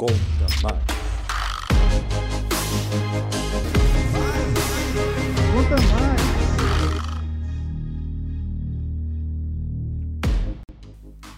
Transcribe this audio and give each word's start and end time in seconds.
Conta 0.00 0.14
mais. 0.62 0.78
Conta 5.52 5.76
mais. 5.92 6.20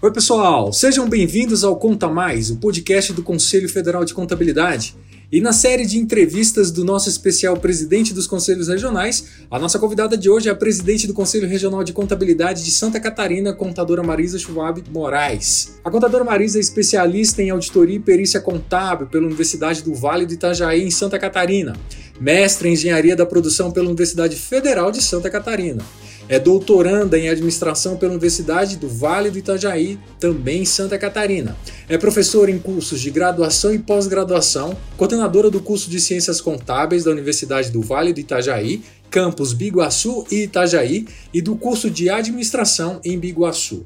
Oi, 0.01 0.12
pessoal, 0.12 0.73
sejam 0.73 1.09
bem-vindos 1.09 1.64
ao 1.64 1.75
Conta 1.77 2.07
Mais, 2.09 2.51
o 2.51 2.59
podcast 2.59 3.12
do 3.12 3.25
Conselho 3.25 3.69
Federal 3.69 4.05
de 4.05 4.14
Contabilidade. 4.14 4.95
E 5.33 5.41
na 5.41 5.55
série 5.55 5.87
de 5.87 5.99
entrevistas 5.99 6.71
do 6.71 6.85
nosso 6.85 7.09
especial 7.09 7.57
presidente 7.57 8.12
dos 8.12 8.27
conselhos 8.27 8.69
regionais, 8.69 9.25
a 9.51 9.59
nossa 9.59 9.79
convidada 9.79 10.14
de 10.14 10.29
hoje 10.29 10.51
é 10.51 10.53
a 10.53 10.55
presidente 10.55 11.07
do 11.07 11.14
Conselho 11.14 11.49
Regional 11.49 11.82
de 11.82 11.95
Contabilidade 11.95 12.62
de 12.62 12.71
Santa 12.71 13.01
Catarina, 13.01 13.55
contadora 13.55 14.03
Marisa 14.03 14.39
Schwab 14.39 14.85
Moraes. 14.91 15.81
A 15.82 15.91
contadora 15.91 16.22
Marisa 16.22 16.58
é 16.58 16.61
especialista 16.61 17.41
em 17.41 17.49
auditoria 17.49 17.96
e 17.96 17.99
perícia 17.99 18.43
contábil 18.43 19.07
pela 19.07 19.25
Universidade 19.25 19.82
do 19.82 19.95
Vale 19.95 20.27
do 20.27 20.35
Itajaí, 20.35 20.85
em 20.85 20.91
Santa 20.91 21.18
Catarina, 21.18 21.72
mestre 22.21 22.69
em 22.69 22.75
engenharia 22.75 23.17
da 23.17 23.25
produção 23.25 23.71
pela 23.71 23.86
Universidade 23.86 24.36
Federal 24.36 24.93
de 24.93 25.00
Santa 25.00 25.30
Catarina. 25.30 25.83
É 26.29 26.39
doutoranda 26.39 27.18
em 27.18 27.29
administração 27.29 27.96
pela 27.96 28.12
Universidade 28.12 28.76
do 28.76 28.89
Vale 28.89 29.30
do 29.30 29.39
Itajaí, 29.39 29.99
também 30.21 30.63
em 30.63 30.64
Santa 30.64 30.96
Catarina. 30.96 31.57
É 31.89 31.99
professora 31.99 32.50
em 32.50 32.58
cursos 32.58 33.00
de 33.00 33.11
graduação 33.11 33.75
e 33.75 33.78
pós-graduação, 33.78 34.77
coordenadora 34.97 35.50
do 35.50 35.61
curso 35.61 35.91
de 35.91 36.00
Ciências 36.00 36.41
Contábeis 36.41 37.05
da 37.05 37.11
Universidade 37.11 37.70
do 37.70 37.83
Vale 37.83 38.12
do 38.12 38.20
Itajaí, 38.20 38.83
campus 39.11 39.53
Biguaçu 39.53 40.25
e 40.30 40.44
Itajaí, 40.44 41.06
e 41.34 41.42
do 41.42 41.56
curso 41.56 41.91
de 41.91 42.08
Administração 42.08 43.00
em 43.05 43.19
Biguaçu. 43.19 43.84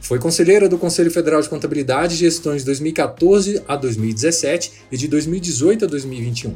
Foi 0.00 0.18
conselheira 0.18 0.68
do 0.68 0.76
Conselho 0.76 1.10
Federal 1.10 1.40
de 1.40 1.48
Contabilidade 1.48 2.14
e 2.14 2.18
Gestões 2.18 2.60
de 2.60 2.66
2014 2.66 3.62
a 3.66 3.74
2017 3.74 4.72
e 4.92 4.96
de 4.98 5.08
2018 5.08 5.86
a 5.86 5.88
2021 5.88 6.54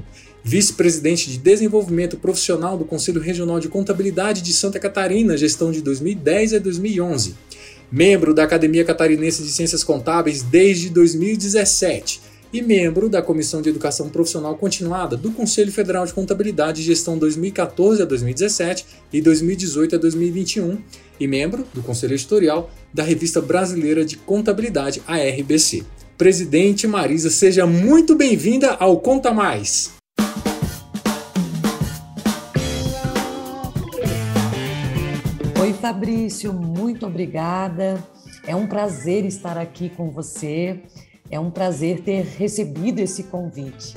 vice-presidente 0.49 1.29
de 1.29 1.37
Desenvolvimento 1.37 2.17
Profissional 2.17 2.79
do 2.79 2.85
Conselho 2.87 3.21
Regional 3.21 3.61
de 3.61 3.69
Contabilidade 3.69 4.41
de 4.41 4.55
Santa 4.55 4.81
Catarina, 4.81 5.37
gestão 5.37 5.71
de 5.71 5.83
2010 5.83 6.55
a 6.55 6.59
2011. 6.59 7.35
Membro 7.93 8.33
da 8.33 8.45
Academia 8.45 8.83
Catarinense 8.83 9.43
de 9.43 9.51
Ciências 9.51 9.85
Contábeis 9.85 10.41
desde 10.41 10.89
2017 10.89 12.23
e 12.51 12.63
membro 12.63 13.11
da 13.11 13.21
Comissão 13.21 13.61
de 13.61 13.69
Educação 13.69 14.09
Profissional 14.09 14.57
Continuada 14.57 15.19
do 15.19 15.31
Conselho 15.33 15.71
Federal 15.71 16.07
de 16.07 16.15
Contabilidade 16.15 16.83
gestão 16.83 17.19
2014 17.19 18.01
a 18.01 18.07
2017 18.07 18.87
e 19.13 19.21
2018 19.21 19.97
a 19.97 19.99
2021 19.99 20.79
e 21.21 21.27
membro 21.27 21.67
do 21.75 21.83
Conselho 21.83 22.15
Editorial 22.15 22.71
da 22.93 23.03
Revista 23.03 23.43
Brasileira 23.43 24.03
de 24.03 24.17
Contabilidade, 24.17 25.03
a 25.07 25.19
RBC. 25.19 25.85
Presidente 26.17 26.87
Marisa, 26.87 27.29
seja 27.29 27.67
muito 27.67 28.17
bem-vinda 28.17 28.71
ao 28.71 28.99
Conta 28.99 29.31
Mais. 29.31 29.98
Fabrício, 35.89 36.53
muito 36.53 37.07
obrigada. 37.07 37.99
É 38.47 38.55
um 38.55 38.67
prazer 38.67 39.25
estar 39.25 39.57
aqui 39.57 39.89
com 39.89 40.11
você. 40.11 40.83
É 41.31 41.41
um 41.41 41.51
prazer 41.51 42.03
ter 42.03 42.27
recebido 42.37 42.99
esse 42.99 43.23
convite. 43.23 43.97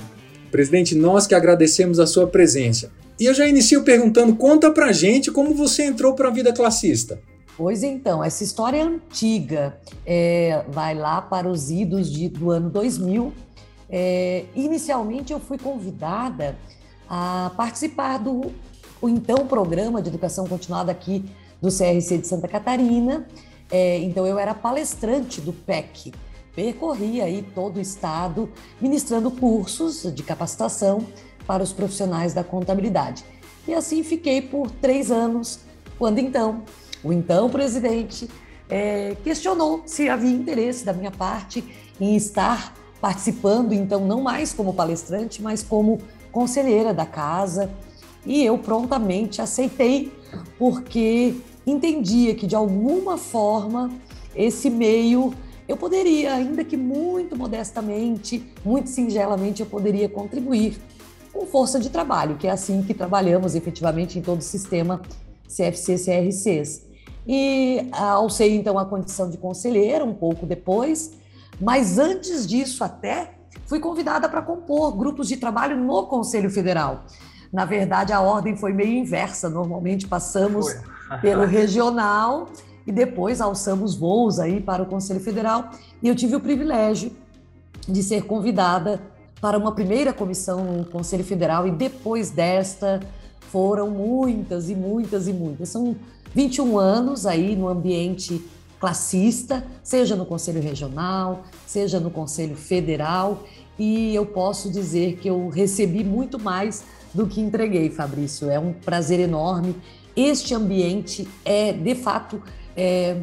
Presidente, 0.50 0.96
nós 0.96 1.28
que 1.28 1.36
agradecemos 1.36 2.00
a 2.00 2.08
sua 2.08 2.26
presença. 2.28 2.94
E 3.20 3.26
eu 3.26 3.34
já 3.34 3.46
inicio 3.46 3.84
perguntando, 3.84 4.34
conta 4.38 4.72
pra 4.72 4.94
gente 4.94 5.30
como 5.32 5.54
você 5.54 5.84
entrou 5.84 6.14
para 6.14 6.30
a 6.30 6.32
vida 6.32 6.54
classista. 6.54 7.20
Pois 7.58 7.84
então, 7.84 8.24
essa 8.24 8.42
história 8.42 8.78
é 8.78 8.84
antiga, 8.84 9.78
é, 10.06 10.64
vai 10.70 10.96
lá 10.96 11.22
para 11.22 11.50
os 11.50 11.70
idos 11.70 12.10
de, 12.10 12.30
do 12.30 12.52
ano 12.52 12.70
2000. 12.70 13.34
É, 13.90 14.46
inicialmente 14.56 15.34
eu 15.34 15.42
fui 15.42 15.58
convidada 15.58 16.56
a 17.10 17.52
participar 17.58 18.18
do 18.18 18.50
o 19.02 19.10
então 19.10 19.46
programa 19.46 20.02
de 20.02 20.08
educação 20.08 20.48
continuada 20.48 20.90
aqui 20.90 21.26
do 21.62 21.70
CRC 21.70 22.18
de 22.18 22.28
Santa 22.28 22.48
Catarina. 22.48 23.28
É, 23.72 24.00
então 24.00 24.26
eu 24.26 24.38
era 24.38 24.54
palestrante 24.54 25.40
do 25.40 25.54
PEC, 25.54 26.12
percorria 26.54 27.26
aí 27.26 27.42
todo 27.56 27.78
o 27.78 27.80
estado 27.80 28.50
ministrando 28.82 29.32
cursos 29.32 30.14
de 30.14 30.24
capacitação 30.24 31.06
para 31.48 31.64
os 31.64 31.72
profissionais 31.72 32.34
da 32.34 32.44
contabilidade. 32.44 33.24
E 33.68 33.74
assim 33.74 34.04
fiquei 34.04 34.42
por 34.42 34.70
três 34.70 35.12
anos, 35.12 35.60
quando 35.98 36.20
então 36.20 36.64
o 37.04 37.14
então 37.14 37.50
presidente 37.50 38.30
é, 38.70 39.16
questionou 39.24 39.84
se 39.86 40.10
havia 40.10 40.32
interesse 40.32 40.86
da 40.86 40.94
minha 40.94 41.12
parte 41.12 41.64
em 42.00 42.16
estar 42.16 42.74
participando, 43.00 43.74
então 43.74 44.06
não 44.06 44.22
mais 44.22 44.54
como 44.54 44.74
palestrante, 44.74 45.42
mas 45.42 45.64
como 45.64 46.00
conselheira 46.32 46.94
da 46.94 47.06
casa. 47.06 47.70
E 48.26 48.46
eu 48.46 48.58
prontamente 48.58 49.42
aceitei, 49.42 50.14
porque 50.58 51.36
entendia 51.72 52.36
que 52.36 52.46
de 52.46 52.56
alguma 52.56 53.18
forma 53.18 53.92
esse 54.36 54.70
meio 54.70 55.34
eu 55.68 55.78
poderia, 55.78 56.34
ainda 56.34 56.64
que 56.64 56.76
muito 56.76 57.38
modestamente, 57.38 58.46
muito 58.64 58.90
singelamente, 58.90 59.62
eu 59.62 59.66
poderia 59.66 60.10
contribuir 60.10 60.78
com 61.32 61.46
força 61.46 61.80
de 61.80 61.90
trabalho, 61.90 62.36
que 62.36 62.48
é 62.48 62.52
assim 62.52 62.84
que 62.84 62.94
trabalhamos 62.94 63.56
efetivamente 63.56 64.20
em 64.20 64.22
todo 64.22 64.40
o 64.40 64.44
sistema 64.44 65.02
CFC-CRCs. 65.48 66.84
E 67.26 67.88
alcei 67.92 68.56
então 68.56 68.78
a 68.78 68.86
condição 68.86 69.30
de 69.30 69.38
conselheira 69.38 70.04
um 70.04 70.14
pouco 70.14 70.46
depois, 70.46 71.12
mas 71.60 71.98
antes 71.98 72.46
disso 72.46 72.84
até 72.84 73.36
fui 73.66 73.80
convidada 73.80 74.28
para 74.28 74.42
compor 74.42 74.98
grupos 74.98 75.28
de 75.28 75.38
trabalho 75.38 75.78
no 75.78 76.08
Conselho 76.08 76.50
Federal. 76.50 77.06
Na 77.54 77.64
verdade, 77.64 78.12
a 78.12 78.20
ordem 78.20 78.56
foi 78.56 78.74
meio 78.74 78.98
inversa. 78.98 79.50
Normalmente 79.50 80.08
passamos 80.08 80.74
foi 80.74 80.82
pelo 81.20 81.46
regional 81.46 82.50
e 82.86 82.92
depois 82.92 83.42
alçamos 83.42 83.96
voos 83.96 84.40
aí 84.40 84.62
para 84.62 84.84
o 84.84 84.86
Conselho 84.86 85.20
Federal. 85.20 85.72
E 86.02 86.08
eu 86.08 86.16
tive 86.16 86.36
o 86.36 86.40
privilégio 86.40 87.12
de 87.88 88.02
ser 88.04 88.24
convidada 88.24 89.02
para 89.40 89.58
uma 89.58 89.74
primeira 89.74 90.14
comissão 90.14 90.64
no 90.64 90.86
Conselho 90.86 91.24
Federal 91.24 91.68
e 91.68 91.72
depois 91.72 92.30
desta 92.30 93.00
foram 93.40 93.90
muitas 93.90 94.70
e 94.70 94.76
muitas 94.76 95.28
e 95.28 95.34
muitas. 95.34 95.70
São 95.70 95.96
21 96.34 96.78
anos 96.78 97.26
aí 97.26 97.56
no 97.56 97.68
ambiente 97.68 98.42
classista, 98.80 99.64
seja 99.84 100.16
no 100.16 100.26
Conselho 100.26 100.62
Regional, 100.62 101.44
seja 101.68 102.00
no 102.00 102.10
Conselho 102.10 102.56
Federal, 102.56 103.44
e 103.78 104.16
eu 104.16 104.26
posso 104.26 104.72
dizer 104.72 105.18
que 105.18 105.28
eu 105.28 105.50
recebi 105.50 106.04
muito 106.04 106.40
mais 106.40 106.84
do 107.14 107.28
que 107.28 107.42
entreguei, 107.42 107.90
Fabrício. 107.90 108.50
É 108.50 108.58
um 108.58 108.74
prazer 108.74 109.20
enorme 109.20 109.76
este 110.16 110.54
ambiente 110.54 111.28
é, 111.46 111.74
de 111.74 111.96
fato, 111.96 112.42
é, 112.76 113.18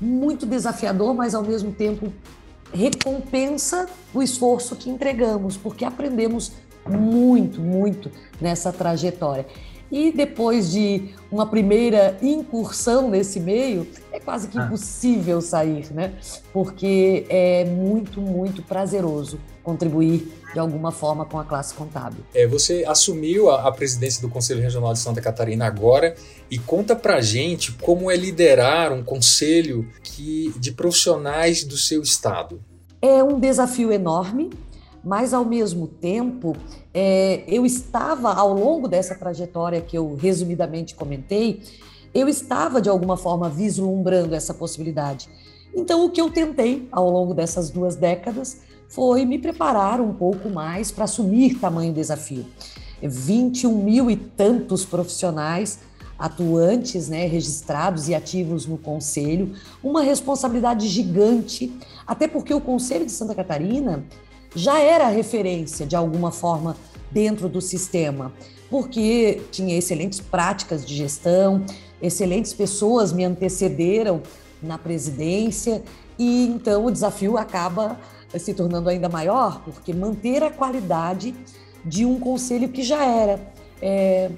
muito 0.00 0.46
desafiador, 0.46 1.14
mas 1.14 1.34
ao 1.34 1.42
mesmo 1.42 1.72
tempo 1.72 2.12
recompensa 2.72 3.86
o 4.12 4.22
esforço 4.22 4.74
que 4.76 4.90
entregamos, 4.90 5.56
porque 5.56 5.84
aprendemos 5.84 6.52
muito, 6.86 7.60
muito 7.60 8.10
nessa 8.40 8.72
trajetória. 8.72 9.46
E 9.90 10.10
depois 10.10 10.72
de 10.72 11.14
uma 11.30 11.46
primeira 11.46 12.18
incursão 12.20 13.08
nesse 13.08 13.38
meio, 13.38 13.86
é 14.10 14.18
quase 14.18 14.48
que 14.48 14.58
ah. 14.58 14.64
impossível 14.64 15.40
sair, 15.40 15.92
né? 15.92 16.14
Porque 16.52 17.26
é 17.28 17.64
muito, 17.64 18.20
muito 18.20 18.62
prazeroso 18.62 19.38
contribuir 19.64 20.30
de 20.52 20.60
alguma 20.60 20.92
forma 20.92 21.24
com 21.24 21.38
a 21.38 21.44
classe 21.44 21.74
contábil. 21.74 22.22
É, 22.32 22.46
você 22.46 22.84
assumiu 22.86 23.50
a, 23.50 23.66
a, 23.66 23.72
presidência 23.72 24.20
do 24.20 24.28
Conselho 24.28 24.60
Regional 24.60 24.92
de 24.92 25.00
Santa 25.00 25.20
Catarina 25.20 25.66
agora 25.66 26.14
e 26.48 26.58
conta 26.58 26.94
pra 26.94 27.20
gente 27.20 27.72
como 27.72 28.10
é 28.10 28.14
liderar 28.14 28.92
um 28.92 29.02
conselho 29.02 29.88
que, 30.02 30.54
de 30.58 30.70
profissionais 30.70 31.64
do 31.64 31.76
seu 31.76 32.02
estado. 32.02 32.60
É 33.02 33.24
um 33.24 33.40
desafio 33.40 33.90
enorme, 33.90 34.50
mas 35.02 35.34
ao 35.34 35.44
mesmo 35.44 35.88
tempo 35.88 36.54
é, 36.92 37.42
eu 37.48 37.66
estava 37.66 38.32
ao 38.32 38.52
longo 38.52 38.86
dessa 38.86 39.14
trajetória 39.14 39.80
que 39.80 39.98
eu 39.98 40.14
resumidamente 40.14 40.94
comentei, 40.94 41.62
eu 42.14 42.28
estava 42.28 42.80
de 42.80 42.88
alguma 42.88 43.16
forma 43.16 43.48
vislumbrando 43.48 44.34
essa 44.34 44.54
possibilidade. 44.54 45.28
Então 45.74 46.04
o 46.04 46.10
que 46.10 46.20
eu 46.20 46.30
tentei 46.30 46.88
ao 46.92 47.10
longo 47.10 47.34
dessas 47.34 47.70
duas 47.70 47.96
décadas 47.96 48.60
foi 48.94 49.24
me 49.26 49.40
preparar 49.40 50.00
um 50.00 50.14
pouco 50.14 50.48
mais 50.48 50.92
para 50.92 51.02
assumir 51.02 51.58
tamanho 51.58 51.92
desafio. 51.92 52.46
21 53.02 53.76
mil 53.82 54.08
e 54.08 54.14
tantos 54.14 54.84
profissionais 54.84 55.80
atuantes, 56.16 57.08
né, 57.08 57.26
registrados 57.26 58.08
e 58.08 58.14
ativos 58.14 58.66
no 58.66 58.78
Conselho, 58.78 59.52
uma 59.82 60.00
responsabilidade 60.00 60.86
gigante, 60.86 61.72
até 62.06 62.28
porque 62.28 62.54
o 62.54 62.60
Conselho 62.60 63.04
de 63.04 63.10
Santa 63.10 63.34
Catarina 63.34 64.04
já 64.54 64.78
era 64.78 65.08
referência 65.08 65.84
de 65.84 65.96
alguma 65.96 66.30
forma 66.30 66.76
dentro 67.10 67.48
do 67.48 67.60
sistema, 67.60 68.32
porque 68.70 69.42
tinha 69.50 69.76
excelentes 69.76 70.20
práticas 70.20 70.86
de 70.86 70.94
gestão, 70.94 71.64
excelentes 72.00 72.52
pessoas 72.52 73.12
me 73.12 73.24
antecederam 73.24 74.22
na 74.62 74.78
presidência 74.78 75.82
e 76.16 76.46
então 76.46 76.86
o 76.86 76.92
desafio 76.92 77.36
acaba 77.36 77.98
se 78.38 78.54
tornando 78.54 78.88
ainda 78.88 79.08
maior, 79.08 79.62
porque 79.64 79.92
manter 79.92 80.42
a 80.42 80.50
qualidade 80.50 81.34
de 81.84 82.04
um 82.04 82.18
conselho 82.18 82.68
que 82.68 82.82
já 82.82 83.04
era 83.04 83.40
é, 83.80 84.30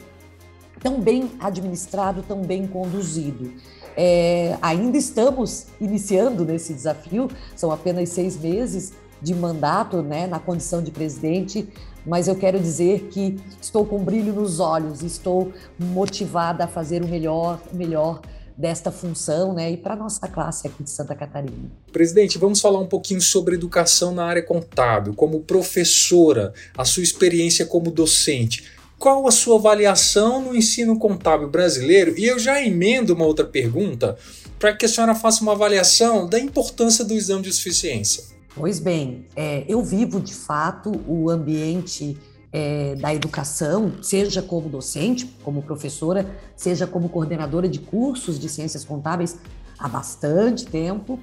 tão 0.81 1.01
bem 1.01 1.31
administrado, 1.41 2.23
tão 2.23 2.43
bem 2.43 2.67
conduzido. 2.67 3.53
É, 3.97 4.59
ainda 4.61 4.99
estamos 4.99 5.69
iniciando 5.81 6.45
nesse 6.45 6.75
desafio, 6.75 7.29
são 7.55 7.71
apenas 7.71 8.11
seis 8.11 8.39
meses 8.39 8.93
de 9.23 9.35
mandato 9.35 10.03
né, 10.03 10.27
na 10.27 10.39
condição 10.39 10.83
de 10.83 10.91
presidente, 10.91 11.67
mas 12.05 12.29
eu 12.29 12.37
quero 12.37 12.61
dizer 12.61 13.09
que 13.11 13.37
estou 13.61 13.85
com 13.85 13.99
brilho 14.05 14.33
nos 14.33 14.61
olhos, 14.61 15.03
estou 15.03 15.53
motivada 15.79 16.65
a 16.65 16.69
fazer 16.69 17.03
o 17.03 17.09
melhor, 17.09 17.59
o 17.73 17.77
melhor 17.77 18.21
desta 18.57 18.91
função 18.91 19.53
né, 19.53 19.71
e 19.73 19.77
para 19.77 19.95
a 19.95 19.97
nossa 19.97 20.27
classe 20.29 20.67
aqui 20.67 20.83
de 20.83 20.91
Santa 20.91 21.15
Catarina. 21.15 21.71
Presidente, 21.93 22.39
vamos 22.39 22.61
falar 22.61 22.81
um 22.81 22.87
pouquinho 22.87 23.21
sobre 23.21 23.55
educação 23.55 24.15
na 24.15 24.25
área 24.25 24.43
contábil, 24.43 25.13
como 25.15 25.41
professora, 25.41 26.55
a 26.77 26.85
sua 26.85 27.03
experiência 27.03 27.67
como 27.67 27.91
docente. 27.91 28.65
Qual 28.99 29.29
a 29.29 29.31
sua 29.31 29.59
avaliação 29.59 30.41
no 30.41 30.57
ensino 30.57 30.99
contábil 30.99 31.51
brasileiro? 31.51 32.19
E 32.19 32.25
eu 32.25 32.39
já 32.39 32.63
emendo 32.63 33.13
uma 33.13 33.27
outra 33.27 33.45
pergunta 33.45 34.17
para 34.59 34.75
que 34.75 34.87
a 34.87 34.89
senhora 34.89 35.15
faça 35.15 35.43
uma 35.43 35.53
avaliação 35.53 36.27
da 36.27 36.41
importância 36.41 37.05
do 37.05 37.13
exame 37.13 37.43
de 37.43 37.53
suficiência. 37.53 38.25
Pois 38.55 38.81
bem, 38.81 39.27
é, 39.37 39.65
eu 39.69 39.83
vivo 39.83 40.19
de 40.19 40.33
fato 40.33 40.99
o 41.07 41.29
ambiente 41.29 42.17
é, 42.53 42.95
da 42.95 43.15
educação, 43.15 43.95
seja 44.03 44.41
como 44.41 44.69
docente, 44.69 45.27
como 45.43 45.63
professora, 45.63 46.29
seja 46.57 46.87
como 46.87 47.09
coordenadora 47.09 47.69
de 47.69 47.79
cursos 47.79 48.39
de 48.39 48.49
ciências 48.49 48.85
contábeis 48.85 49.37
há 49.79 49.89
bastante 49.89 50.67
tempo. 50.67 51.19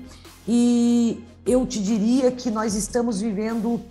E 0.47 1.23
eu 1.45 1.65
te 1.65 1.81
diria 1.81 2.31
que 2.31 2.51
nós 2.51 2.75
estamos 2.75 3.21
vivendo 3.21 3.81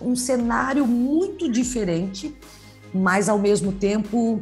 um 0.00 0.16
cenário 0.16 0.86
muito 0.86 1.50
diferente, 1.50 2.34
mas 2.92 3.28
ao 3.28 3.38
mesmo 3.38 3.72
tempo 3.72 4.40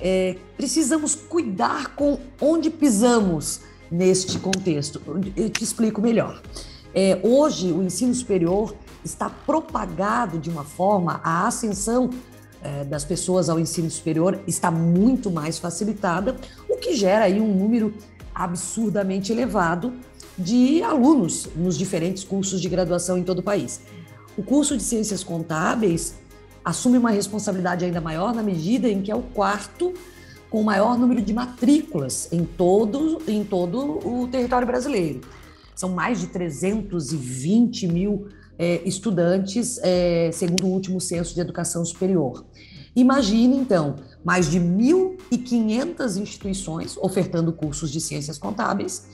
é, 0.00 0.36
precisamos 0.56 1.14
cuidar 1.14 1.94
com 1.94 2.18
onde 2.40 2.70
pisamos 2.70 3.60
neste 3.90 4.38
contexto. 4.38 5.00
Eu 5.36 5.50
te 5.50 5.62
explico 5.62 6.00
melhor. 6.00 6.42
É, 6.94 7.18
hoje, 7.22 7.72
o 7.72 7.82
ensino 7.82 8.14
superior 8.14 8.74
está 9.04 9.28
propagado 9.28 10.38
de 10.38 10.50
uma 10.50 10.64
forma, 10.64 11.20
a 11.24 11.46
ascensão 11.46 12.10
é, 12.62 12.84
das 12.84 13.04
pessoas 13.04 13.48
ao 13.48 13.58
ensino 13.58 13.90
superior 13.90 14.38
está 14.46 14.70
muito 14.70 15.30
mais 15.30 15.58
facilitada, 15.58 16.36
o 16.68 16.76
que 16.76 16.94
gera 16.94 17.24
aí 17.24 17.40
um 17.40 17.54
número 17.54 17.92
absurdamente 18.34 19.32
elevado 19.32 19.92
de 20.38 20.82
alunos 20.82 21.48
nos 21.54 21.76
diferentes 21.76 22.24
cursos 22.24 22.60
de 22.60 22.68
graduação 22.68 23.18
em 23.18 23.22
todo 23.22 23.40
o 23.40 23.42
país. 23.42 23.80
O 24.36 24.42
curso 24.42 24.76
de 24.76 24.82
Ciências 24.82 25.22
Contábeis 25.22 26.14
assume 26.64 26.96
uma 26.96 27.10
responsabilidade 27.10 27.84
ainda 27.84 28.00
maior 28.00 28.32
na 28.34 28.42
medida 28.42 28.88
em 28.88 29.02
que 29.02 29.10
é 29.10 29.14
o 29.14 29.22
quarto 29.22 29.92
com 30.48 30.60
o 30.60 30.64
maior 30.64 30.98
número 30.98 31.20
de 31.20 31.32
matrículas 31.32 32.28
em 32.30 32.44
todo, 32.44 33.20
em 33.26 33.42
todo 33.42 34.06
o 34.06 34.28
território 34.28 34.66
brasileiro. 34.66 35.20
São 35.74 35.90
mais 35.90 36.20
de 36.20 36.28
320 36.28 37.88
mil 37.88 38.28
é, 38.62 38.80
estudantes, 38.86 39.80
é, 39.82 40.30
segundo 40.32 40.68
o 40.68 40.70
último 40.70 41.00
censo 41.00 41.34
de 41.34 41.40
educação 41.40 41.84
superior. 41.84 42.46
Imagine, 42.94 43.56
então, 43.56 43.96
mais 44.24 44.48
de 44.48 44.60
1.500 44.60 46.16
instituições 46.16 46.96
ofertando 46.96 47.52
cursos 47.52 47.90
de 47.90 48.00
ciências 48.00 48.38
contábeis 48.38 49.04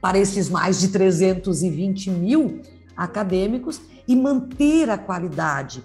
para 0.00 0.18
esses 0.18 0.48
mais 0.48 0.78
de 0.78 0.88
320 0.88 2.10
mil 2.10 2.62
acadêmicos 2.96 3.80
e 4.06 4.14
manter 4.14 4.88
a 4.88 4.96
qualidade 4.96 5.82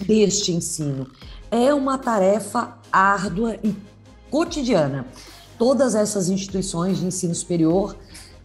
deste 0.00 0.50
ensino. 0.50 1.06
É 1.50 1.74
uma 1.74 1.98
tarefa 1.98 2.78
árdua 2.90 3.56
e 3.62 3.76
cotidiana. 4.30 5.06
Todas 5.58 5.94
essas 5.94 6.30
instituições 6.30 6.98
de 6.98 7.04
ensino 7.04 7.34
superior 7.34 7.94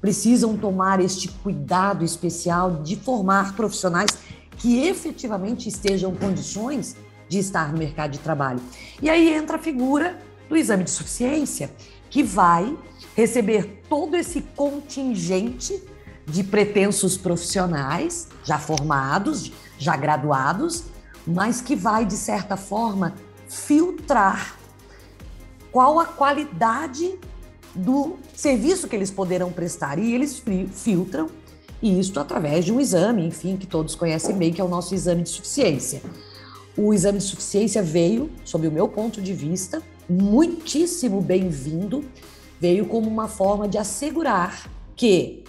precisam 0.04 0.58
tomar 0.58 1.00
este 1.00 1.30
cuidado 1.30 2.04
especial 2.04 2.84
de 2.84 2.98
formar 2.98 3.56
profissionais 3.56 4.10
que 4.58 4.86
efetivamente 4.86 5.70
estejam 5.70 6.14
condições 6.14 6.98
de 7.30 7.40
estar 7.40 7.72
no 7.72 7.78
mercado 7.78 8.12
de 8.12 8.20
trabalho. 8.20 8.60
E 9.02 9.10
aí 9.10 9.34
entra 9.34 9.56
a 9.56 9.60
figura 9.60 10.20
do 10.50 10.58
exame 10.58 10.84
de 10.84 10.92
suficiência, 10.92 11.72
que 12.10 12.22
vai 12.22 12.78
receber 13.16 13.82
todo 13.88 14.18
esse 14.18 14.42
contingente 14.42 15.82
de 16.26 16.44
pretensos 16.44 17.16
profissionais 17.16 18.28
já 18.44 18.60
formados, 18.60 19.54
já 19.78 19.96
graduados, 19.96 20.84
mas 21.26 21.62
que 21.62 21.78
vai, 21.78 22.06
de 22.06 22.18
certa 22.18 22.58
forma, 22.58 23.16
filtrar 23.48 24.58
qual 25.72 25.98
a 25.98 26.06
qualidade 26.06 27.18
do 27.76 28.18
serviço 28.34 28.88
que 28.88 28.96
eles 28.96 29.12
poderão 29.12 29.52
prestar. 29.52 30.00
E 30.00 30.14
eles 30.14 30.42
filtram 30.72 31.30
isto 31.82 32.20
através 32.20 32.64
de 32.64 32.72
um 32.72 32.80
exame, 32.80 33.26
enfim, 33.26 33.58
que 33.58 33.68
todos 33.68 33.96
conhecem 33.96 34.36
bem, 34.38 34.54
que 34.54 34.62
é 34.62 34.64
o 34.64 34.70
nosso 34.70 34.96
exame 34.96 35.24
de 35.24 35.30
suficiência. 35.30 36.02
O 36.78 36.94
exame 36.94 37.18
de 37.18 37.26
suficiência 37.26 37.84
veio, 37.84 38.32
sob 38.46 38.68
o 38.68 38.72
meu 38.72 38.88
ponto 38.88 39.22
de 39.22 39.34
vista, 39.34 39.82
muitíssimo 40.10 41.22
bem-vindo, 41.22 42.04
veio 42.60 42.86
como 42.86 43.10
uma 43.10 43.28
forma 43.28 43.68
de 43.68 43.78
assegurar 43.78 44.70
que, 44.96 45.44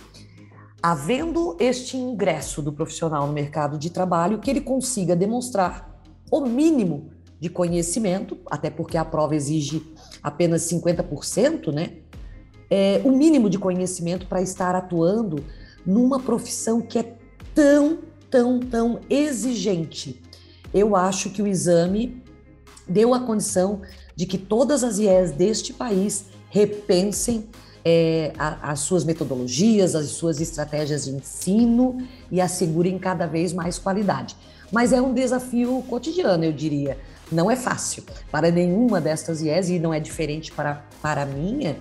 havendo 0.82 1.56
este 1.60 1.96
ingresso 1.96 2.60
do 2.60 2.72
profissional 2.72 3.26
no 3.26 3.32
mercado 3.32 3.78
de 3.78 3.88
trabalho, 3.90 4.38
que 4.38 4.50
ele 4.50 4.60
consiga 4.60 5.14
demonstrar 5.14 6.02
o 6.30 6.40
mínimo 6.40 7.10
de 7.38 7.48
conhecimento, 7.48 8.38
até 8.50 8.70
porque 8.70 8.96
a 8.96 9.04
prova 9.04 9.36
exige 9.36 9.82
apenas 10.22 10.62
50%, 10.62 11.72
né? 11.72 11.98
É, 12.70 13.00
o 13.04 13.10
mínimo 13.10 13.48
de 13.48 13.58
conhecimento 13.58 14.26
para 14.26 14.42
estar 14.42 14.74
atuando 14.74 15.44
numa 15.84 16.18
profissão 16.18 16.80
que 16.80 16.98
é 16.98 17.14
tão, 17.54 17.98
tão, 18.30 18.60
tão 18.60 19.00
exigente. 19.08 20.22
Eu 20.72 20.96
acho 20.96 21.30
que 21.30 21.42
o 21.42 21.46
exame 21.46 22.22
deu 22.88 23.14
a 23.14 23.20
condição 23.20 23.82
de 24.16 24.26
que 24.26 24.38
todas 24.38 24.82
as 24.82 24.98
IES 24.98 25.32
deste 25.32 25.72
país 25.72 26.26
repensem 26.50 27.48
é, 27.84 28.32
a, 28.38 28.72
as 28.72 28.80
suas 28.80 29.04
metodologias, 29.04 29.94
as 29.94 30.06
suas 30.10 30.40
estratégias 30.40 31.04
de 31.04 31.10
ensino 31.10 31.98
e 32.30 32.40
assegurem 32.40 32.98
cada 32.98 33.26
vez 33.26 33.52
mais 33.52 33.78
qualidade. 33.78 34.36
Mas 34.72 34.92
é 34.92 35.00
um 35.00 35.12
desafio 35.12 35.84
cotidiano, 35.88 36.44
eu 36.44 36.52
diria. 36.52 36.98
Não 37.30 37.50
é 37.50 37.56
fácil 37.56 38.04
para 38.30 38.50
nenhuma 38.50 39.00
destas 39.00 39.42
IES 39.42 39.68
e 39.68 39.78
não 39.78 39.92
é 39.92 40.00
diferente 40.00 40.52
para, 40.52 40.84
para 41.02 41.22
a 41.22 41.26
minha 41.26 41.76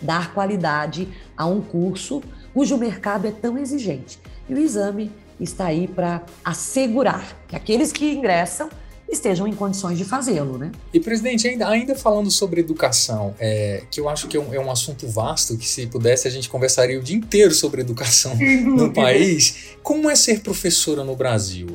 dar 0.00 0.32
qualidade 0.32 1.08
a 1.36 1.46
um 1.46 1.60
curso 1.60 2.22
cujo 2.52 2.76
mercado 2.76 3.26
é 3.26 3.30
tão 3.30 3.56
exigente. 3.58 4.18
E 4.48 4.54
o 4.54 4.58
exame 4.58 5.10
está 5.38 5.66
aí 5.66 5.86
para 5.86 6.22
assegurar 6.44 7.36
que 7.48 7.56
aqueles 7.56 7.92
que 7.92 8.12
ingressam 8.12 8.68
estejam 9.10 9.46
em 9.46 9.52
condições 9.52 9.98
de 9.98 10.04
fazê-lo, 10.04 10.56
né? 10.56 10.70
E 10.94 11.00
presidente, 11.00 11.46
ainda, 11.48 11.68
ainda 11.68 11.96
falando 11.96 12.30
sobre 12.30 12.60
educação, 12.60 13.34
é, 13.40 13.82
que 13.90 14.00
eu 14.00 14.08
acho 14.08 14.28
que 14.28 14.36
é 14.36 14.40
um, 14.40 14.54
é 14.54 14.60
um, 14.60 14.70
assunto 14.70 15.08
vasto, 15.08 15.56
que 15.56 15.66
se 15.66 15.86
pudesse 15.86 16.28
a 16.28 16.30
gente 16.30 16.48
conversaria 16.48 16.98
o 16.98 17.02
dia 17.02 17.16
inteiro 17.16 17.52
sobre 17.52 17.80
educação 17.80 18.36
no 18.64 18.92
país. 18.92 19.76
Como 19.82 20.08
é 20.08 20.14
ser 20.14 20.40
professora 20.40 21.02
no 21.02 21.16
Brasil? 21.16 21.68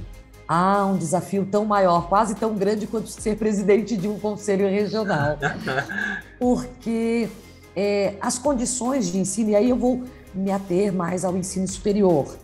Ah, 0.48 0.86
um 0.86 0.98
desafio 0.98 1.46
tão 1.50 1.66
maior, 1.66 2.08
quase 2.08 2.36
tão 2.36 2.56
grande 2.56 2.88
quanto 2.88 3.10
ser 3.10 3.36
presidente 3.36 3.98
de 3.98 4.08
um 4.08 4.18
conselho 4.20 4.70
regional. 4.70 5.38
Porque 6.40 7.28
é, 7.76 8.16
as 8.22 8.38
condições 8.38 9.12
de 9.12 9.18
ensino, 9.18 9.50
e 9.52 9.56
aí 9.56 9.70
eu 9.70 9.76
vou 9.76 10.04
me 10.34 10.52
ater 10.52 10.94
mais 10.94 11.26
ao 11.26 11.36
ensino 11.36 11.68
superior. 11.68 12.38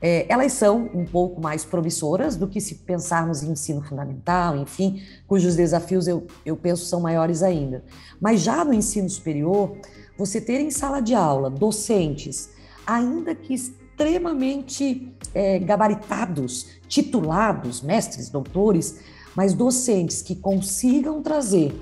É, 0.00 0.26
elas 0.28 0.52
são 0.52 0.90
um 0.92 1.04
pouco 1.04 1.40
mais 1.40 1.64
promissoras 1.64 2.34
do 2.34 2.48
que 2.48 2.60
se 2.60 2.74
pensarmos 2.76 3.42
em 3.42 3.52
ensino 3.52 3.80
fundamental, 3.82 4.56
enfim, 4.56 5.00
cujos 5.28 5.54
desafios 5.54 6.08
eu, 6.08 6.26
eu 6.44 6.56
penso 6.56 6.84
são 6.86 7.00
maiores 7.00 7.40
ainda. 7.40 7.84
Mas 8.20 8.40
já 8.40 8.64
no 8.64 8.74
ensino 8.74 9.08
superior, 9.08 9.76
você 10.18 10.40
ter 10.40 10.60
em 10.60 10.70
sala 10.70 11.00
de 11.00 11.14
aula 11.14 11.48
docentes, 11.48 12.50
ainda 12.84 13.32
que 13.32 13.54
extremamente 13.54 15.14
é, 15.32 15.60
gabaritados, 15.60 16.66
titulados, 16.88 17.80
mestres, 17.80 18.28
doutores, 18.28 18.98
mas 19.36 19.54
docentes 19.54 20.20
que 20.20 20.34
consigam 20.34 21.22
trazer 21.22 21.72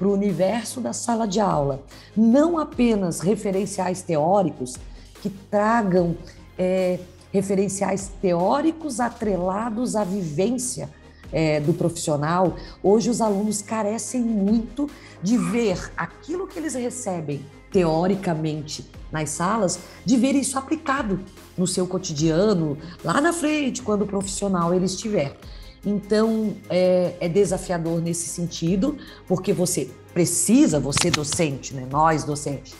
para 0.00 0.08
o 0.08 0.14
universo 0.14 0.80
da 0.80 0.94
sala 0.94 1.28
de 1.28 1.38
aula, 1.40 1.84
não 2.16 2.56
apenas 2.56 3.20
referenciais 3.20 4.00
teóricos 4.00 4.78
que 5.20 5.28
tragam 5.28 6.16
é, 6.58 6.98
referenciais 7.30 8.10
teóricos 8.18 8.98
atrelados 8.98 9.94
à 9.94 10.02
vivência 10.02 10.88
é, 11.30 11.60
do 11.60 11.74
profissional. 11.74 12.56
Hoje 12.82 13.10
os 13.10 13.20
alunos 13.20 13.60
carecem 13.60 14.22
muito 14.22 14.88
de 15.22 15.36
ver 15.36 15.92
aquilo 15.94 16.46
que 16.46 16.58
eles 16.58 16.72
recebem 16.72 17.44
teoricamente 17.70 18.90
nas 19.12 19.28
salas, 19.28 19.80
de 20.02 20.16
ver 20.16 20.34
isso 20.34 20.58
aplicado 20.58 21.20
no 21.58 21.66
seu 21.66 21.86
cotidiano, 21.86 22.78
lá 23.04 23.20
na 23.20 23.34
frente, 23.34 23.82
quando 23.82 24.02
o 24.02 24.06
profissional 24.06 24.72
ele 24.72 24.86
estiver. 24.86 25.36
Então, 25.84 26.54
é, 26.68 27.14
é 27.20 27.28
desafiador 27.28 28.00
nesse 28.00 28.28
sentido, 28.28 28.98
porque 29.26 29.52
você 29.52 29.90
precisa, 30.12 30.78
você 30.78 31.10
docente, 31.10 31.74
né? 31.74 31.86
nós 31.90 32.24
docentes, 32.24 32.74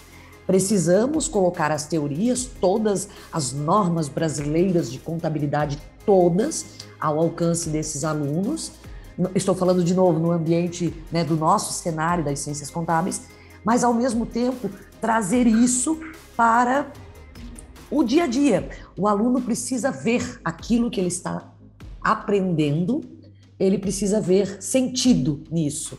precisamos 0.47 1.29
colocar 1.29 1.71
as 1.71 1.87
teorias, 1.87 2.45
todas 2.45 3.09
as 3.33 3.53
normas 3.53 4.09
brasileiras 4.09 4.91
de 4.91 4.99
contabilidade, 4.99 5.79
todas 6.05 6.67
ao 7.01 7.19
alcance 7.19 7.71
desses 7.71 8.05
alunos. 8.05 8.73
Estou 9.35 9.55
falando 9.55 9.83
de 9.83 9.95
novo 9.95 10.19
no 10.19 10.31
ambiente 10.31 10.93
né, 11.11 11.25
do 11.25 11.37
nosso 11.37 11.73
cenário 11.73 12.25
das 12.25 12.41
ciências 12.41 12.71
contábeis, 12.71 13.23
mas 13.65 13.85
ao 13.85 13.95
mesmo 13.95 14.27
tempo 14.27 14.69
trazer 15.01 15.47
isso 15.47 15.99
para 16.37 16.91
o 17.91 18.03
dia 18.03 18.25
a 18.25 18.27
dia. 18.27 18.69
O 18.97 19.09
aluno 19.09 19.41
precisa 19.41 19.91
ver 19.91 20.41
aquilo 20.45 20.91
que 20.91 21.01
ele 21.01 21.09
está 21.09 21.51
aprendendo, 22.03 23.03
ele 23.59 23.79
precisa 23.79 24.21
ver 24.21 24.63
sentido 24.63 25.43
nisso. 25.51 25.99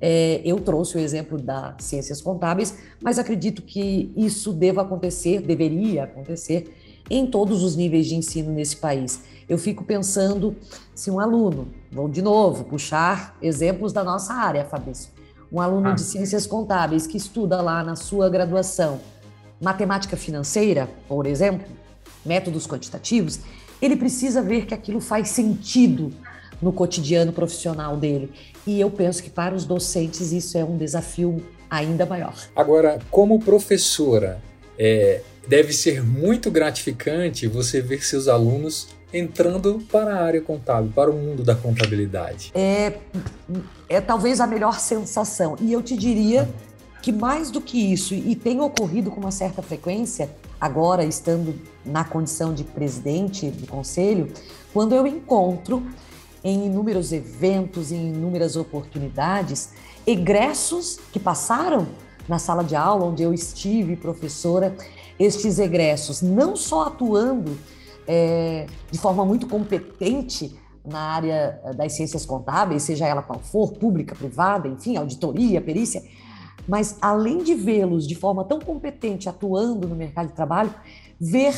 É, 0.00 0.40
eu 0.44 0.58
trouxe 0.60 0.96
o 0.96 1.00
exemplo 1.00 1.36
das 1.38 1.84
ciências 1.84 2.22
contábeis, 2.22 2.74
mas 3.02 3.18
acredito 3.18 3.60
que 3.60 4.10
isso 4.16 4.52
deva 4.52 4.82
acontecer, 4.82 5.42
deveria 5.42 6.04
acontecer 6.04 6.74
em 7.10 7.26
todos 7.26 7.62
os 7.62 7.76
níveis 7.76 8.06
de 8.06 8.14
ensino 8.14 8.50
nesse 8.50 8.76
país. 8.76 9.22
Eu 9.48 9.58
fico 9.58 9.84
pensando 9.84 10.56
se 10.94 11.10
um 11.10 11.18
aluno, 11.18 11.68
vou 11.90 12.08
de 12.08 12.22
novo 12.22 12.64
puxar 12.64 13.36
exemplos 13.42 13.92
da 13.92 14.04
nossa 14.04 14.32
área, 14.32 14.64
Fabrício, 14.64 15.10
um 15.52 15.60
aluno 15.60 15.88
ah. 15.88 15.92
de 15.92 16.02
ciências 16.02 16.46
contábeis 16.46 17.06
que 17.06 17.16
estuda 17.16 17.60
lá 17.60 17.82
na 17.82 17.96
sua 17.96 18.30
graduação 18.30 19.00
matemática 19.60 20.16
financeira, 20.16 20.88
por 21.06 21.26
exemplo, 21.26 21.66
métodos 22.24 22.66
quantitativos, 22.66 23.40
ele 23.80 23.96
precisa 23.96 24.42
ver 24.42 24.66
que 24.66 24.74
aquilo 24.74 25.00
faz 25.00 25.28
sentido 25.28 26.12
no 26.60 26.72
cotidiano 26.72 27.32
profissional 27.32 27.96
dele. 27.96 28.30
E 28.66 28.80
eu 28.80 28.90
penso 28.90 29.22
que 29.22 29.30
para 29.30 29.54
os 29.54 29.64
docentes 29.64 30.32
isso 30.32 30.58
é 30.58 30.64
um 30.64 30.76
desafio 30.76 31.42
ainda 31.70 32.04
maior. 32.04 32.34
Agora, 32.54 32.98
como 33.10 33.38
professora, 33.38 34.42
é, 34.78 35.22
deve 35.46 35.72
ser 35.72 36.04
muito 36.04 36.50
gratificante 36.50 37.46
você 37.46 37.80
ver 37.80 38.04
seus 38.04 38.28
alunos 38.28 38.88
entrando 39.12 39.82
para 39.90 40.14
a 40.14 40.22
área 40.22 40.40
contábil, 40.40 40.92
para 40.94 41.10
o 41.10 41.14
mundo 41.14 41.42
da 41.42 41.54
contabilidade. 41.54 42.52
É, 42.54 42.94
é 43.88 44.00
talvez 44.00 44.40
a 44.40 44.46
melhor 44.46 44.78
sensação. 44.78 45.56
E 45.60 45.72
eu 45.72 45.82
te 45.82 45.96
diria 45.96 46.48
que 47.02 47.10
mais 47.10 47.50
do 47.50 47.60
que 47.60 47.92
isso, 47.92 48.14
e 48.14 48.36
tem 48.36 48.60
ocorrido 48.60 49.10
com 49.10 49.20
uma 49.20 49.30
certa 49.30 49.62
frequência, 49.62 50.30
agora 50.60 51.04
estando 51.04 51.54
na 51.84 52.04
condição 52.04 52.52
de 52.52 52.64
presidente 52.64 53.50
do 53.50 53.66
conselho, 53.66 54.32
quando 54.72 54.94
eu 54.94 55.06
encontro 55.06 55.82
em 56.44 56.66
inúmeros 56.66 57.12
eventos, 57.12 57.90
em 57.92 58.08
inúmeras 58.08 58.56
oportunidades, 58.56 59.70
egressos 60.06 60.98
que 61.12 61.18
passaram 61.18 61.86
na 62.28 62.38
sala 62.38 62.62
de 62.62 62.76
aula 62.76 63.06
onde 63.06 63.22
eu 63.22 63.32
estive 63.32 63.96
professora, 63.96 64.74
estes 65.18 65.58
egressos 65.58 66.22
não 66.22 66.56
só 66.56 66.84
atuando 66.84 67.56
é, 68.06 68.66
de 68.90 68.98
forma 68.98 69.24
muito 69.24 69.46
competente 69.46 70.58
na 70.84 70.98
área 70.98 71.60
das 71.76 71.92
ciências 71.92 72.24
contábeis, 72.24 72.82
seja 72.82 73.06
ela 73.06 73.22
qual 73.22 73.38
for, 73.38 73.72
pública, 73.72 74.14
privada, 74.14 74.66
enfim, 74.66 74.96
auditoria, 74.96 75.60
perícia, 75.60 76.02
mas 76.68 76.96
além 77.00 77.38
de 77.38 77.54
vê-los 77.54 78.06
de 78.06 78.14
forma 78.14 78.44
tão 78.44 78.58
competente 78.58 79.28
atuando 79.28 79.88
no 79.88 79.94
mercado 79.94 80.28
de 80.28 80.34
trabalho, 80.34 80.74
ver 81.20 81.54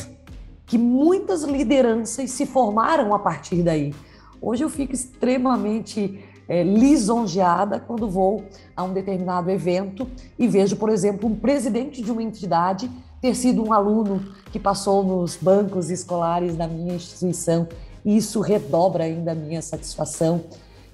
que 0.67 0.79
muitas 0.79 1.43
lideranças 1.43 2.31
se 2.31 2.47
formaram 2.47 3.15
a 3.15 3.19
partir 3.19 3.63
daí. 3.63 3.95
Hoje 4.41 4.65
eu 4.65 4.71
fico 4.71 4.95
extremamente 4.95 6.23
é, 6.49 6.63
lisonjeada 6.63 7.79
quando 7.79 8.09
vou 8.09 8.45
a 8.77 8.83
um 8.83 8.93
determinado 8.93 9.51
evento 9.51 10.09
e 10.39 10.49
vejo, 10.49 10.77
por 10.77 10.89
exemplo, 10.89 11.29
um 11.29 11.35
presidente 11.35 12.03
de 12.03 12.11
uma 12.11 12.23
entidade 12.23 12.91
ter 13.21 13.35
sido 13.37 13.65
um 13.65 13.73
aluno 13.73 14.21
que 14.51 14.59
passou 14.59 15.05
nos 15.05 15.37
bancos 15.37 15.91
escolares 15.91 16.57
da 16.57 16.67
minha 16.67 16.95
instituição. 16.95 17.69
E 18.05 18.17
isso 18.17 18.41
redobra 18.41 19.05
ainda 19.05 19.31
a 19.31 19.35
minha 19.35 19.63
satisfação. 19.63 20.43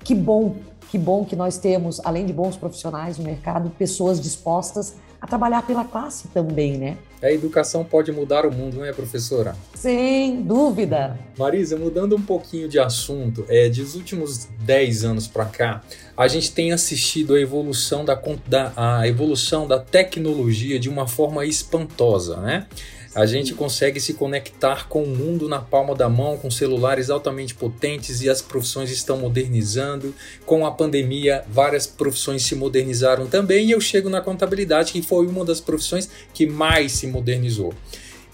Que 0.05 0.15
bom 0.15 0.57
que 0.88 0.99
bom 0.99 1.25
que 1.25 1.37
nós 1.37 1.59
temos, 1.59 2.00
além 2.04 2.26
de 2.26 2.33
bons 2.33 2.57
profissionais 2.57 3.18
no 3.18 3.25
mercado, 3.25 3.71
pessoas 3.71 4.21
dispostas 4.21 4.97
a 5.21 5.26
trabalhar 5.26 5.66
pela 5.66 5.85
classe 5.85 6.28
também, 6.28 6.78
né? 6.78 6.97
A 7.21 7.33
educação 7.33 7.85
pode 7.85 8.12
mudar 8.12 8.47
o 8.47 8.52
mundo, 8.52 8.78
não 8.78 8.85
é, 8.85 8.92
professora? 8.92 9.57
Sem 9.75 10.42
dúvida. 10.42 11.18
Marisa, 11.37 11.76
mudando 11.76 12.14
um 12.14 12.23
pouquinho 12.23 12.68
de 12.68 12.78
assunto, 12.78 13.45
é, 13.49 13.68
dos 13.68 13.97
últimos 13.97 14.47
10 14.61 15.04
anos 15.04 15.26
para 15.26 15.45
cá, 15.47 15.83
a 16.19 16.27
gente 16.27 16.51
tem 16.51 16.73
assistido 16.73 17.37
a 17.37 17.41
evolução 17.41 18.05
da, 18.05 18.21
da, 18.45 18.73
a 18.77 19.07
evolução 19.07 19.69
da 19.69 19.79
tecnologia 19.79 20.77
de 20.77 20.89
uma 20.89 21.07
forma 21.07 21.47
espantosa, 21.47 22.39
né? 22.39 22.67
A 23.15 23.25
gente 23.25 23.55
consegue 23.55 24.01
se 24.01 24.15
conectar 24.15 24.89
com 24.89 25.05
o 25.05 25.07
mundo 25.07 25.49
na 25.49 25.61
palma 25.61 25.95
da 25.95 26.09
mão, 26.09 26.37
com 26.37 26.51
celulares 26.51 27.09
altamente 27.09 27.55
potentes 27.55 28.21
e 28.21 28.29
as 28.29 28.43
profissões 28.43 28.91
estão 28.91 29.17
modernizando. 29.17 30.13
Com 30.45 30.67
a 30.67 30.73
pandemia, 30.73 31.45
várias 31.49 31.87
profissões 31.87 32.45
se 32.45 32.55
modernizaram 32.55 33.27
também 33.29 33.67
e 33.67 33.71
eu 33.71 33.81
chego 33.81 34.11
na 34.11 34.21
contabilidade, 34.21 34.93
que 34.93 35.03
foi 35.03 35.27
uma 35.27 35.45
das 35.45 35.61
profissões 35.61 36.11
que 36.35 36.47
mais 36.47 36.93
se 36.93 37.07
modernizou. 37.07 37.73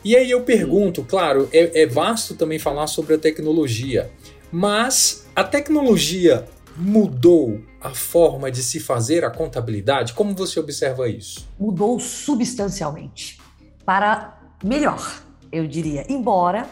E 0.02 0.16
aí 0.16 0.30
eu 0.30 0.40
pergunto, 0.40 1.04
claro, 1.04 1.48
é, 1.52 1.82
é 1.82 1.86
vasto 1.86 2.34
também 2.34 2.58
falar 2.58 2.86
sobre 2.86 3.14
a 3.14 3.18
tecnologia, 3.18 4.10
mas 4.50 5.26
a 5.36 5.44
tecnologia 5.44 6.46
mudou 6.76 7.60
a 7.80 7.90
forma 7.90 8.50
de 8.50 8.62
se 8.62 8.80
fazer 8.80 9.24
a 9.24 9.30
contabilidade? 9.30 10.12
Como 10.14 10.34
você 10.34 10.58
observa 10.58 11.08
isso? 11.08 11.48
Mudou 11.58 11.98
substancialmente. 12.00 13.40
Para 13.84 14.38
melhor, 14.62 15.22
eu 15.52 15.66
diria. 15.66 16.04
Embora 16.08 16.66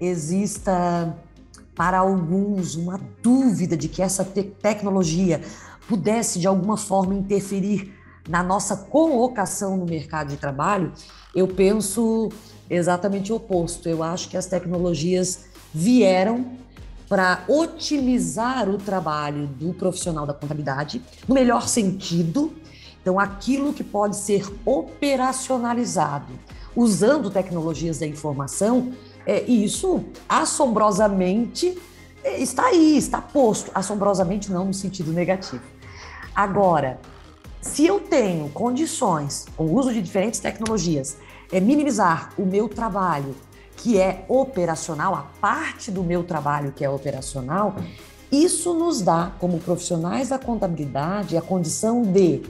exista 0.00 1.16
para 1.74 1.98
alguns 1.98 2.74
uma 2.74 3.00
dúvida 3.22 3.76
de 3.76 3.88
que 3.88 4.00
essa 4.00 4.24
te 4.24 4.42
tecnologia 4.42 5.40
pudesse 5.88 6.38
de 6.38 6.46
alguma 6.46 6.76
forma 6.76 7.14
interferir 7.14 7.92
na 8.28 8.42
nossa 8.42 8.76
colocação 8.76 9.76
no 9.76 9.84
mercado 9.84 10.28
de 10.28 10.36
trabalho, 10.36 10.92
eu 11.34 11.46
penso 11.46 12.30
exatamente 12.70 13.32
o 13.32 13.36
oposto. 13.36 13.88
Eu 13.88 14.02
acho 14.02 14.28
que 14.28 14.36
as 14.36 14.46
tecnologias 14.46 15.46
vieram 15.74 16.63
para 17.08 17.44
otimizar 17.48 18.68
o 18.68 18.78
trabalho 18.78 19.46
do 19.46 19.74
profissional 19.74 20.26
da 20.26 20.32
contabilidade 20.32 21.02
no 21.28 21.34
melhor 21.34 21.68
sentido. 21.68 22.52
Então, 23.00 23.20
aquilo 23.20 23.72
que 23.72 23.84
pode 23.84 24.16
ser 24.16 24.46
operacionalizado 24.64 26.32
usando 26.74 27.30
tecnologias 27.30 27.98
da 27.98 28.06
informação, 28.06 28.92
é, 29.26 29.44
e 29.46 29.64
isso 29.64 30.04
assombrosamente 30.28 31.78
é, 32.22 32.40
está 32.40 32.66
aí, 32.66 32.96
está 32.96 33.20
posto. 33.20 33.70
Assombrosamente 33.74 34.50
não 34.50 34.64
no 34.66 34.74
sentido 34.74 35.12
negativo. 35.12 35.62
Agora, 36.34 36.98
se 37.60 37.86
eu 37.86 38.00
tenho 38.00 38.48
condições, 38.48 39.46
com 39.56 39.64
o 39.64 39.74
uso 39.74 39.92
de 39.92 40.02
diferentes 40.02 40.40
tecnologias, 40.40 41.16
é 41.52 41.60
minimizar 41.60 42.30
o 42.36 42.44
meu 42.44 42.68
trabalho, 42.68 43.34
que 43.84 44.00
é 44.00 44.24
operacional, 44.30 45.14
a 45.14 45.26
parte 45.42 45.90
do 45.90 46.02
meu 46.02 46.24
trabalho 46.24 46.72
que 46.72 46.82
é 46.82 46.88
operacional, 46.88 47.76
isso 48.32 48.72
nos 48.72 49.02
dá, 49.02 49.32
como 49.38 49.58
profissionais 49.58 50.30
da 50.30 50.38
contabilidade, 50.38 51.36
a 51.36 51.42
condição 51.42 52.00
de, 52.00 52.40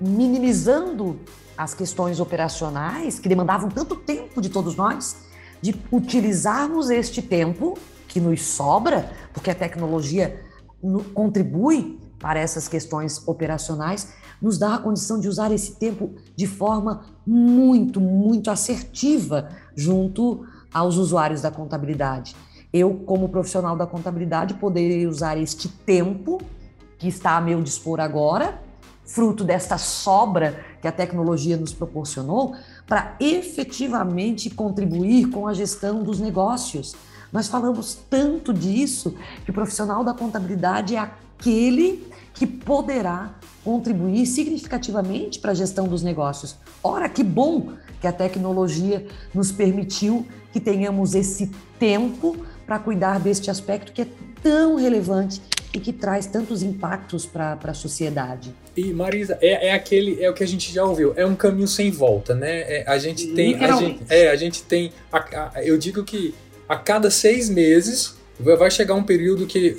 minimizando 0.00 1.20
as 1.54 1.74
questões 1.74 2.18
operacionais 2.18 3.18
que 3.18 3.28
demandavam 3.28 3.68
tanto 3.68 3.94
tempo 3.94 4.40
de 4.40 4.48
todos 4.48 4.74
nós, 4.74 5.16
de 5.60 5.74
utilizarmos 5.92 6.88
este 6.88 7.20
tempo 7.20 7.76
que 8.08 8.18
nos 8.18 8.40
sobra, 8.40 9.12
porque 9.34 9.50
a 9.50 9.54
tecnologia 9.54 10.42
contribui 11.12 12.00
para 12.18 12.40
essas 12.40 12.68
questões 12.68 13.22
operacionais, 13.28 14.14
nos 14.40 14.56
dá 14.56 14.76
a 14.76 14.78
condição 14.78 15.20
de 15.20 15.28
usar 15.28 15.52
esse 15.52 15.72
tempo 15.72 16.14
de 16.34 16.46
forma 16.46 17.04
muito, 17.26 18.00
muito 18.00 18.50
assertiva 18.50 19.50
junto 19.76 20.46
aos 20.74 20.96
usuários 20.96 21.40
da 21.40 21.50
contabilidade. 21.50 22.36
Eu, 22.72 22.94
como 23.06 23.28
profissional 23.28 23.76
da 23.76 23.86
contabilidade, 23.86 24.54
poderia 24.54 25.08
usar 25.08 25.38
este 25.38 25.68
tempo 25.68 26.42
que 26.98 27.08
está 27.08 27.36
a 27.36 27.40
meu 27.40 27.62
dispor 27.62 28.00
agora 28.00 28.60
fruto 29.04 29.44
desta 29.44 29.76
sobra 29.78 30.64
que 30.80 30.88
a 30.88 30.92
tecnologia 30.92 31.56
nos 31.56 31.72
proporcionou, 31.72 32.54
para 32.86 33.16
efetivamente 33.20 34.50
contribuir 34.50 35.30
com 35.30 35.46
a 35.46 35.54
gestão 35.54 36.02
dos 36.02 36.20
negócios. 36.20 36.94
Nós 37.32 37.48
falamos 37.48 37.98
tanto 38.08 38.52
disso 38.52 39.14
que 39.44 39.50
o 39.50 39.54
profissional 39.54 40.04
da 40.04 40.14
contabilidade 40.14 40.96
é 40.96 40.98
aquele 40.98 42.10
que 42.32 42.46
poderá 42.46 43.34
contribuir 43.64 44.26
significativamente 44.26 45.38
para 45.38 45.52
a 45.52 45.54
gestão 45.54 45.86
dos 45.86 46.02
negócios. 46.02 46.56
Ora, 46.82 47.08
que 47.08 47.24
bom 47.24 47.72
que 48.00 48.06
a 48.06 48.12
tecnologia 48.12 49.06
nos 49.32 49.50
permitiu 49.50 50.26
que 50.54 50.60
tenhamos 50.60 51.16
esse 51.16 51.50
tempo 51.80 52.36
para 52.64 52.78
cuidar 52.78 53.18
deste 53.18 53.50
aspecto 53.50 53.92
que 53.92 54.02
é 54.02 54.06
tão 54.40 54.76
relevante 54.76 55.42
e 55.74 55.80
que 55.80 55.92
traz 55.92 56.26
tantos 56.26 56.62
impactos 56.62 57.26
para 57.26 57.58
a 57.60 57.74
sociedade. 57.74 58.54
E 58.76 58.92
Marisa, 58.92 59.36
é, 59.42 59.66
é, 59.66 59.72
aquele, 59.72 60.22
é 60.22 60.30
o 60.30 60.32
que 60.32 60.44
a 60.44 60.46
gente 60.46 60.72
já 60.72 60.84
ouviu, 60.84 61.12
é 61.16 61.26
um 61.26 61.34
caminho 61.34 61.66
sem 61.66 61.90
volta, 61.90 62.36
né? 62.36 62.60
É, 62.72 62.84
a 62.86 62.96
gente 62.98 63.34
tem, 63.34 63.56
a 63.56 63.72
gente, 63.72 64.02
é, 64.08 64.28
a 64.28 64.36
gente 64.36 64.62
tem, 64.62 64.92
a, 65.10 65.18
a, 65.56 65.64
eu 65.64 65.76
digo 65.76 66.04
que 66.04 66.32
a 66.68 66.76
cada 66.76 67.10
seis 67.10 67.50
meses 67.50 68.16
vai 68.38 68.70
chegar 68.70 68.94
um 68.94 69.02
período 69.02 69.46
que 69.46 69.76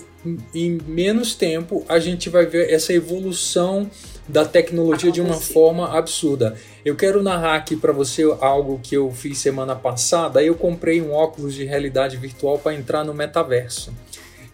em 0.53 0.77
menos 0.85 1.35
tempo 1.35 1.85
a 1.87 1.99
gente 1.99 2.29
vai 2.29 2.45
ver 2.45 2.69
essa 2.69 2.91
evolução 2.91 3.89
da 4.27 4.43
tecnologia 4.43 5.11
de 5.11 5.21
uma 5.21 5.35
forma 5.35 5.95
absurda. 5.95 6.55
Eu 6.83 6.95
quero 6.95 7.21
narrar 7.21 7.55
aqui 7.55 7.75
para 7.75 7.91
você 7.91 8.23
algo 8.41 8.79
que 8.81 8.95
eu 8.95 9.11
fiz 9.11 9.37
semana 9.37 9.75
passada. 9.75 10.43
Eu 10.43 10.55
comprei 10.55 11.01
um 11.01 11.13
óculos 11.13 11.53
de 11.53 11.63
realidade 11.63 12.17
virtual 12.17 12.57
para 12.57 12.73
entrar 12.73 13.03
no 13.03 13.13
metaverso. 13.13 13.93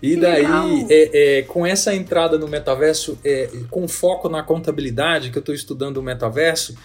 E 0.02 0.16
daí, 0.16 0.46
é, 0.90 1.38
é, 1.40 1.42
com 1.44 1.66
essa 1.66 1.94
entrada 1.94 2.38
no 2.38 2.48
metaverso, 2.48 3.18
é, 3.24 3.50
com 3.70 3.88
foco 3.88 4.28
na 4.28 4.42
contabilidade, 4.42 5.30
que 5.30 5.38
eu 5.38 5.42
estou 5.42 5.54
estudando 5.54 5.98
o 5.98 6.04
metaverso, 6.04 6.76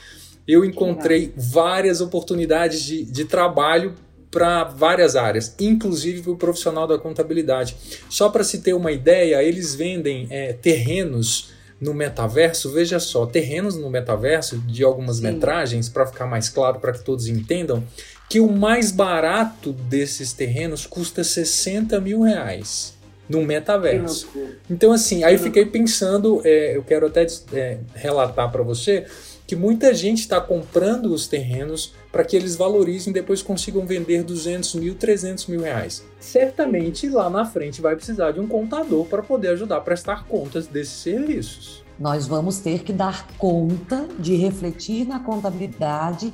eu 0.46 0.64
encontrei 0.64 1.32
várias 1.34 2.00
oportunidades 2.00 2.82
de, 2.82 3.04
de 3.04 3.24
trabalho 3.24 3.94
para 4.30 4.64
várias 4.64 5.16
áreas, 5.16 5.54
inclusive 5.58 6.20
para 6.20 6.32
o 6.32 6.36
profissional 6.36 6.86
da 6.86 6.98
contabilidade. 6.98 7.74
Só 8.10 8.28
para 8.28 8.44
se 8.44 8.60
ter 8.60 8.74
uma 8.74 8.92
ideia, 8.92 9.42
eles 9.42 9.74
vendem 9.74 10.26
é, 10.30 10.52
terrenos 10.52 11.55
no 11.80 11.92
metaverso, 11.92 12.72
veja 12.72 12.98
só, 12.98 13.26
terrenos 13.26 13.76
no 13.76 13.90
metaverso 13.90 14.58
de 14.58 14.82
algumas 14.82 15.16
Sim. 15.16 15.24
metragens, 15.24 15.88
para 15.88 16.06
ficar 16.06 16.26
mais 16.26 16.48
claro, 16.48 16.80
para 16.80 16.92
que 16.92 17.04
todos 17.04 17.26
entendam, 17.26 17.84
que 18.28 18.40
o 18.40 18.50
mais 18.50 18.90
barato 18.90 19.72
desses 19.72 20.32
terrenos 20.32 20.86
custa 20.86 21.22
60 21.22 22.00
mil 22.00 22.22
reais 22.22 22.94
no 23.28 23.42
metaverso. 23.42 24.28
Então, 24.70 24.92
assim, 24.92 25.24
aí 25.24 25.36
fiquei 25.36 25.66
pensando, 25.66 26.40
é, 26.44 26.76
eu 26.76 26.82
quero 26.82 27.06
até 27.06 27.26
é, 27.52 27.78
relatar 27.94 28.50
para 28.50 28.62
você 28.62 29.04
que 29.46 29.54
muita 29.54 29.94
gente 29.94 30.20
está 30.20 30.40
comprando 30.40 31.06
os 31.06 31.28
terrenos 31.28 31.94
para 32.10 32.24
que 32.24 32.36
eles 32.36 32.56
valorizem 32.56 33.10
e 33.10 33.14
depois 33.14 33.42
consigam 33.42 33.86
vender 33.86 34.24
200 34.24 34.74
mil, 34.74 34.94
300 34.94 35.46
mil 35.46 35.60
reais. 35.60 36.04
Certamente 36.18 37.08
lá 37.08 37.30
na 37.30 37.44
frente 37.44 37.80
vai 37.80 37.94
precisar 37.94 38.32
de 38.32 38.40
um 38.40 38.48
contador 38.48 39.04
para 39.04 39.22
poder 39.22 39.48
ajudar 39.48 39.76
a 39.76 39.80
prestar 39.80 40.24
contas 40.26 40.66
desses 40.66 40.94
serviços. 40.94 41.84
Nós 41.98 42.26
vamos 42.26 42.58
ter 42.58 42.82
que 42.82 42.92
dar 42.92 43.26
conta 43.38 44.06
de 44.18 44.34
refletir 44.34 45.06
na 45.06 45.20
contabilidade 45.20 46.32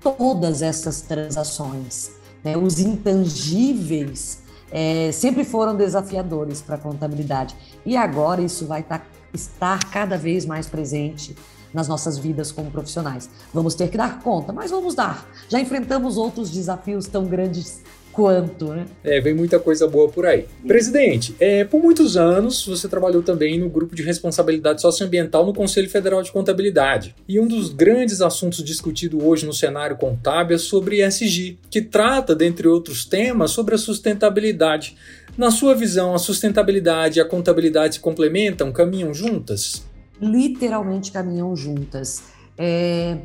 todas 0.00 0.62
essas 0.62 1.00
transações. 1.00 2.12
Né? 2.42 2.56
Os 2.56 2.78
intangíveis 2.78 4.42
é, 4.70 5.10
sempre 5.12 5.44
foram 5.44 5.74
desafiadores 5.74 6.62
para 6.62 6.76
a 6.76 6.78
contabilidade 6.78 7.56
e 7.84 7.96
agora 7.96 8.40
isso 8.40 8.66
vai 8.66 8.82
tá, 8.82 9.02
estar 9.32 9.78
cada 9.90 10.16
vez 10.16 10.44
mais 10.46 10.66
presente 10.66 11.34
nas 11.74 11.88
nossas 11.88 12.16
vidas 12.16 12.52
como 12.52 12.70
profissionais. 12.70 13.28
Vamos 13.52 13.74
ter 13.74 13.88
que 13.88 13.98
dar 13.98 14.22
conta, 14.22 14.52
mas 14.52 14.70
vamos 14.70 14.94
dar. 14.94 15.28
Já 15.48 15.60
enfrentamos 15.60 16.16
outros 16.16 16.50
desafios 16.50 17.06
tão 17.06 17.26
grandes 17.26 17.82
quanto, 18.14 18.66
né? 18.66 18.86
É, 19.02 19.20
vem 19.20 19.34
muita 19.34 19.58
coisa 19.58 19.88
boa 19.88 20.08
por 20.08 20.24
aí. 20.24 20.46
Presidente, 20.66 21.34
é, 21.40 21.64
por 21.64 21.82
muitos 21.82 22.16
anos 22.16 22.64
você 22.64 22.88
trabalhou 22.88 23.22
também 23.22 23.58
no 23.58 23.68
grupo 23.68 23.94
de 23.94 24.02
responsabilidade 24.02 24.80
socioambiental 24.80 25.44
no 25.44 25.52
Conselho 25.52 25.90
Federal 25.90 26.22
de 26.22 26.30
Contabilidade. 26.30 27.14
E 27.28 27.40
um 27.40 27.46
dos 27.46 27.70
grandes 27.70 28.20
assuntos 28.22 28.62
discutidos 28.62 29.20
hoje 29.22 29.44
no 29.44 29.52
cenário 29.52 29.96
contábil 29.96 30.54
é 30.54 30.58
sobre 30.58 31.04
ESG, 31.04 31.58
que 31.68 31.82
trata, 31.82 32.34
dentre 32.34 32.68
outros 32.68 33.04
temas, 33.04 33.50
sobre 33.50 33.74
a 33.74 33.78
sustentabilidade. 33.78 34.96
Na 35.36 35.50
sua 35.50 35.74
visão, 35.74 36.14
a 36.14 36.18
sustentabilidade 36.18 37.18
e 37.18 37.22
a 37.22 37.24
contabilidade 37.24 37.96
se 37.96 38.00
complementam, 38.00 38.70
caminham 38.70 39.12
juntas? 39.12 39.82
Literalmente 40.20 41.10
caminham 41.12 41.54
juntas. 41.56 42.24
É, 42.56 43.18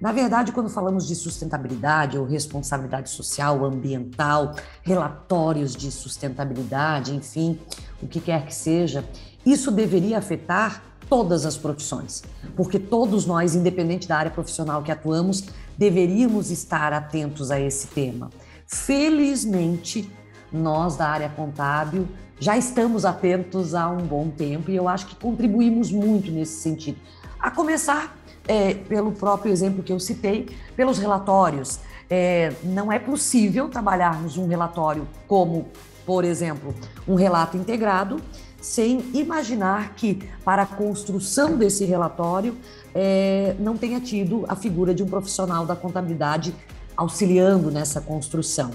na 0.00 0.10
verdade, 0.10 0.50
quando 0.50 0.68
falamos 0.68 1.06
de 1.06 1.14
sustentabilidade 1.14 2.18
ou 2.18 2.24
responsabilidade 2.24 3.08
social, 3.10 3.64
ambiental, 3.64 4.54
relatórios 4.82 5.76
de 5.76 5.92
sustentabilidade, 5.92 7.14
enfim, 7.14 7.58
o 8.02 8.08
que 8.08 8.20
quer 8.20 8.44
que 8.44 8.54
seja, 8.54 9.08
isso 9.46 9.70
deveria 9.70 10.18
afetar 10.18 10.82
todas 11.08 11.46
as 11.46 11.56
profissões, 11.56 12.24
porque 12.56 12.78
todos 12.78 13.26
nós, 13.26 13.54
independente 13.54 14.08
da 14.08 14.16
área 14.16 14.30
profissional 14.30 14.82
que 14.82 14.90
atuamos, 14.90 15.44
deveríamos 15.78 16.50
estar 16.50 16.92
atentos 16.92 17.50
a 17.50 17.60
esse 17.60 17.86
tema. 17.88 18.30
Felizmente, 18.66 20.10
nós 20.52 20.96
da 20.96 21.08
área 21.08 21.28
contábil 21.28 22.06
já 22.42 22.58
estamos 22.58 23.04
atentos 23.04 23.72
há 23.72 23.88
um 23.88 24.04
bom 24.04 24.28
tempo 24.28 24.68
e 24.68 24.74
eu 24.74 24.88
acho 24.88 25.06
que 25.06 25.14
contribuímos 25.14 25.92
muito 25.92 26.30
nesse 26.32 26.60
sentido. 26.60 26.98
A 27.38 27.52
começar 27.52 28.16
é, 28.48 28.74
pelo 28.74 29.12
próprio 29.12 29.52
exemplo 29.52 29.82
que 29.82 29.92
eu 29.92 30.00
citei, 30.00 30.48
pelos 30.74 30.98
relatórios. 30.98 31.78
É, 32.10 32.52
não 32.64 32.92
é 32.92 32.98
possível 32.98 33.68
trabalharmos 33.68 34.36
um 34.36 34.46
relatório 34.46 35.06
como, 35.26 35.68
por 36.04 36.24
exemplo, 36.24 36.74
um 37.06 37.14
relato 37.14 37.56
integrado, 37.56 38.20
sem 38.60 39.00
imaginar 39.14 39.94
que, 39.94 40.28
para 40.44 40.62
a 40.62 40.66
construção 40.66 41.56
desse 41.56 41.84
relatório, 41.84 42.56
é, 42.94 43.56
não 43.58 43.76
tenha 43.76 44.00
tido 44.00 44.44
a 44.48 44.54
figura 44.54 44.94
de 44.94 45.02
um 45.02 45.06
profissional 45.06 45.64
da 45.64 45.74
contabilidade 45.74 46.54
auxiliando 46.96 47.70
nessa 47.70 48.00
construção. 48.00 48.70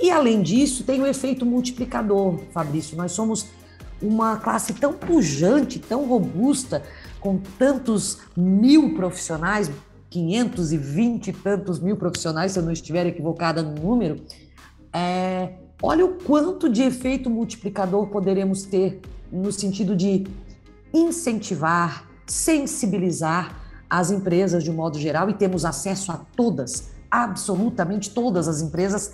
E 0.00 0.10
além 0.10 0.42
disso, 0.42 0.84
tem 0.84 1.00
o 1.00 1.06
efeito 1.06 1.46
multiplicador, 1.46 2.38
Fabrício. 2.52 2.96
Nós 2.96 3.12
somos 3.12 3.46
uma 4.02 4.36
classe 4.36 4.72
tão 4.74 4.92
pujante, 4.92 5.78
tão 5.78 6.06
robusta, 6.06 6.82
com 7.20 7.38
tantos 7.58 8.18
mil 8.36 8.94
profissionais, 8.94 9.70
520 10.10 11.28
e 11.28 11.32
tantos 11.32 11.80
mil 11.80 11.96
profissionais, 11.96 12.52
se 12.52 12.58
eu 12.58 12.62
não 12.62 12.72
estiver 12.72 13.06
equivocada 13.06 13.62
no 13.62 13.74
número. 13.74 14.22
É, 14.92 15.54
olha 15.82 16.04
o 16.04 16.14
quanto 16.14 16.68
de 16.68 16.82
efeito 16.82 17.30
multiplicador 17.30 18.08
poderemos 18.08 18.62
ter 18.62 19.00
no 19.32 19.50
sentido 19.50 19.96
de 19.96 20.24
incentivar, 20.92 22.08
sensibilizar 22.26 23.60
as 23.88 24.10
empresas 24.10 24.62
de 24.62 24.70
um 24.70 24.74
modo 24.74 24.98
geral 24.98 25.28
e 25.30 25.34
temos 25.34 25.64
acesso 25.64 26.12
a 26.12 26.18
todas, 26.36 26.90
absolutamente 27.10 28.10
todas 28.10 28.48
as 28.48 28.60
empresas 28.60 29.12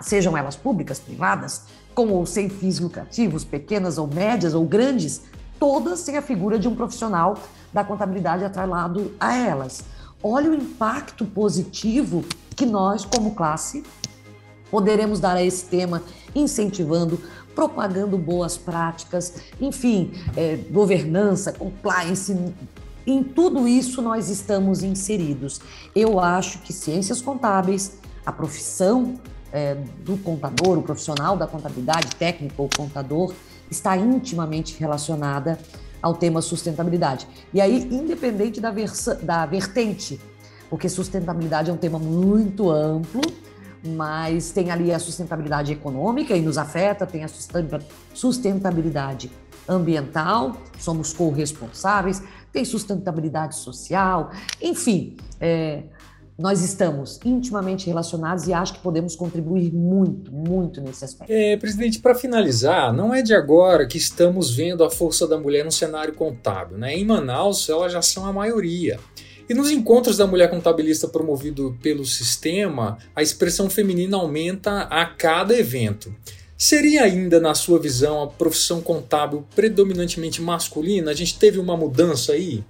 sejam 0.00 0.36
elas 0.36 0.56
públicas, 0.56 0.98
privadas, 0.98 1.62
com 1.94 2.08
ou 2.08 2.26
sem 2.26 2.48
fins 2.48 2.78
lucrativos, 2.78 3.44
pequenas 3.44 3.98
ou 3.98 4.06
médias 4.06 4.54
ou 4.54 4.64
grandes, 4.64 5.22
todas 5.58 6.02
têm 6.04 6.16
a 6.16 6.22
figura 6.22 6.58
de 6.58 6.68
um 6.68 6.74
profissional 6.74 7.38
da 7.72 7.84
contabilidade 7.84 8.44
atrelado 8.44 9.14
a 9.18 9.34
elas. 9.36 9.82
Olha 10.22 10.50
o 10.50 10.54
impacto 10.54 11.24
positivo 11.24 12.24
que 12.54 12.66
nós, 12.66 13.04
como 13.04 13.34
classe, 13.34 13.82
poderemos 14.70 15.20
dar 15.20 15.36
a 15.36 15.42
esse 15.42 15.66
tema, 15.66 16.02
incentivando, 16.34 17.20
propagando 17.54 18.16
boas 18.16 18.56
práticas, 18.56 19.34
enfim, 19.60 20.12
é, 20.36 20.56
governança, 20.70 21.52
compliance. 21.52 22.34
Em 23.06 23.22
tudo 23.22 23.66
isso 23.68 24.00
nós 24.00 24.28
estamos 24.28 24.82
inseridos. 24.82 25.60
Eu 25.94 26.18
acho 26.18 26.60
que 26.60 26.72
ciências 26.72 27.20
contábeis, 27.20 27.98
a 28.24 28.32
profissão 28.32 29.18
é, 29.52 29.74
do 30.04 30.16
contador, 30.16 30.78
o 30.78 30.82
profissional 30.82 31.36
da 31.36 31.46
contabilidade, 31.46 32.14
técnico 32.16 32.62
ou 32.62 32.68
contador, 32.74 33.34
está 33.70 33.96
intimamente 33.96 34.78
relacionada 34.78 35.58
ao 36.00 36.14
tema 36.14 36.42
sustentabilidade. 36.42 37.26
E 37.52 37.60
aí, 37.60 37.88
independente 37.90 38.60
da, 38.60 38.72
da 39.22 39.46
vertente, 39.46 40.20
porque 40.68 40.88
sustentabilidade 40.88 41.70
é 41.70 41.72
um 41.72 41.76
tema 41.76 41.98
muito 41.98 42.70
amplo, 42.70 43.20
mas 43.84 44.50
tem 44.50 44.70
ali 44.70 44.92
a 44.92 44.98
sustentabilidade 44.98 45.72
econômica 45.72 46.36
e 46.36 46.40
nos 46.40 46.56
afeta, 46.56 47.06
tem 47.06 47.24
a 47.24 47.28
sustentabilidade 48.14 49.30
ambiental, 49.68 50.56
somos 50.78 51.12
corresponsáveis, 51.12 52.22
tem 52.52 52.64
sustentabilidade 52.64 53.56
social, 53.56 54.30
enfim, 54.60 55.16
é, 55.40 55.84
nós 56.38 56.62
estamos 56.62 57.20
intimamente 57.24 57.86
relacionados 57.86 58.46
e 58.46 58.52
acho 58.52 58.74
que 58.74 58.80
podemos 58.80 59.14
contribuir 59.14 59.72
muito, 59.72 60.32
muito 60.32 60.80
nesse 60.80 61.04
aspecto. 61.04 61.30
É, 61.30 61.56
presidente, 61.56 61.98
para 61.98 62.14
finalizar, 62.14 62.92
não 62.92 63.14
é 63.14 63.22
de 63.22 63.34
agora 63.34 63.86
que 63.86 63.98
estamos 63.98 64.54
vendo 64.54 64.82
a 64.82 64.90
força 64.90 65.26
da 65.26 65.38
mulher 65.38 65.64
no 65.64 65.72
cenário 65.72 66.14
contábil. 66.14 66.78
Né? 66.78 66.96
Em 66.96 67.04
Manaus, 67.04 67.68
elas 67.68 67.92
já 67.92 68.02
são 68.02 68.26
a 68.26 68.32
maioria. 68.32 68.98
E 69.48 69.54
nos 69.54 69.70
encontros 69.70 70.16
da 70.16 70.26
mulher 70.26 70.48
contabilista 70.48 71.06
promovido 71.06 71.76
pelo 71.82 72.04
sistema, 72.06 72.96
a 73.14 73.22
expressão 73.22 73.68
feminina 73.68 74.16
aumenta 74.16 74.82
a 74.82 75.04
cada 75.04 75.56
evento. 75.56 76.14
Seria 76.56 77.02
ainda, 77.02 77.40
na 77.40 77.54
sua 77.54 77.78
visão, 77.78 78.22
a 78.22 78.28
profissão 78.28 78.80
contábil 78.80 79.44
predominantemente 79.54 80.40
masculina? 80.40 81.10
A 81.10 81.14
gente 81.14 81.36
teve 81.36 81.58
uma 81.58 81.76
mudança 81.76 82.32
aí? 82.32 82.64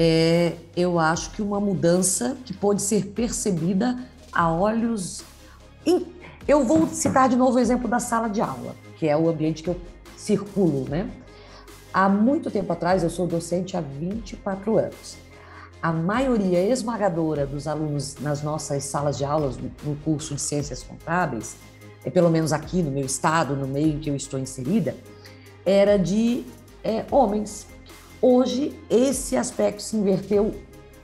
É, 0.00 0.52
eu 0.76 0.96
acho 0.98 1.32
que 1.32 1.42
uma 1.42 1.58
mudança 1.58 2.36
que 2.44 2.54
pode 2.54 2.80
ser 2.80 3.06
percebida 3.06 3.98
a 4.32 4.48
olhos. 4.48 5.24
Eu 6.46 6.64
vou 6.64 6.86
citar 6.86 7.28
de 7.28 7.34
novo 7.34 7.56
o 7.56 7.58
exemplo 7.58 7.88
da 7.88 7.98
sala 7.98 8.28
de 8.28 8.40
aula, 8.40 8.76
que 8.96 9.08
é 9.08 9.16
o 9.16 9.28
ambiente 9.28 9.62
que 9.62 9.70
eu 9.70 9.76
circulo, 10.16 10.88
né? 10.88 11.10
Há 11.92 12.08
muito 12.08 12.48
tempo 12.48 12.72
atrás, 12.72 13.02
eu 13.02 13.10
sou 13.10 13.26
docente 13.26 13.76
há 13.76 13.80
24 13.80 14.78
anos. 14.78 15.16
A 15.82 15.92
maioria 15.92 16.62
esmagadora 16.62 17.44
dos 17.44 17.66
alunos 17.66 18.16
nas 18.20 18.42
nossas 18.42 18.84
salas 18.84 19.18
de 19.18 19.24
aulas 19.24 19.56
no 19.56 19.96
curso 20.04 20.34
de 20.34 20.40
Ciências 20.40 20.82
Contábeis 20.82 21.56
é, 22.04 22.10
pelo 22.10 22.30
menos 22.30 22.52
aqui 22.52 22.82
no 22.82 22.90
meu 22.90 23.04
estado, 23.04 23.56
no 23.56 23.66
meio 23.66 23.94
em 23.94 23.98
que 23.98 24.08
eu 24.08 24.16
estou 24.16 24.38
inserida, 24.38 24.94
era 25.64 25.98
de 25.98 26.44
é, 26.82 27.04
homens. 27.10 27.66
Hoje, 28.20 28.78
esse 28.90 29.36
aspecto 29.36 29.80
se 29.80 29.96
inverteu 29.96 30.54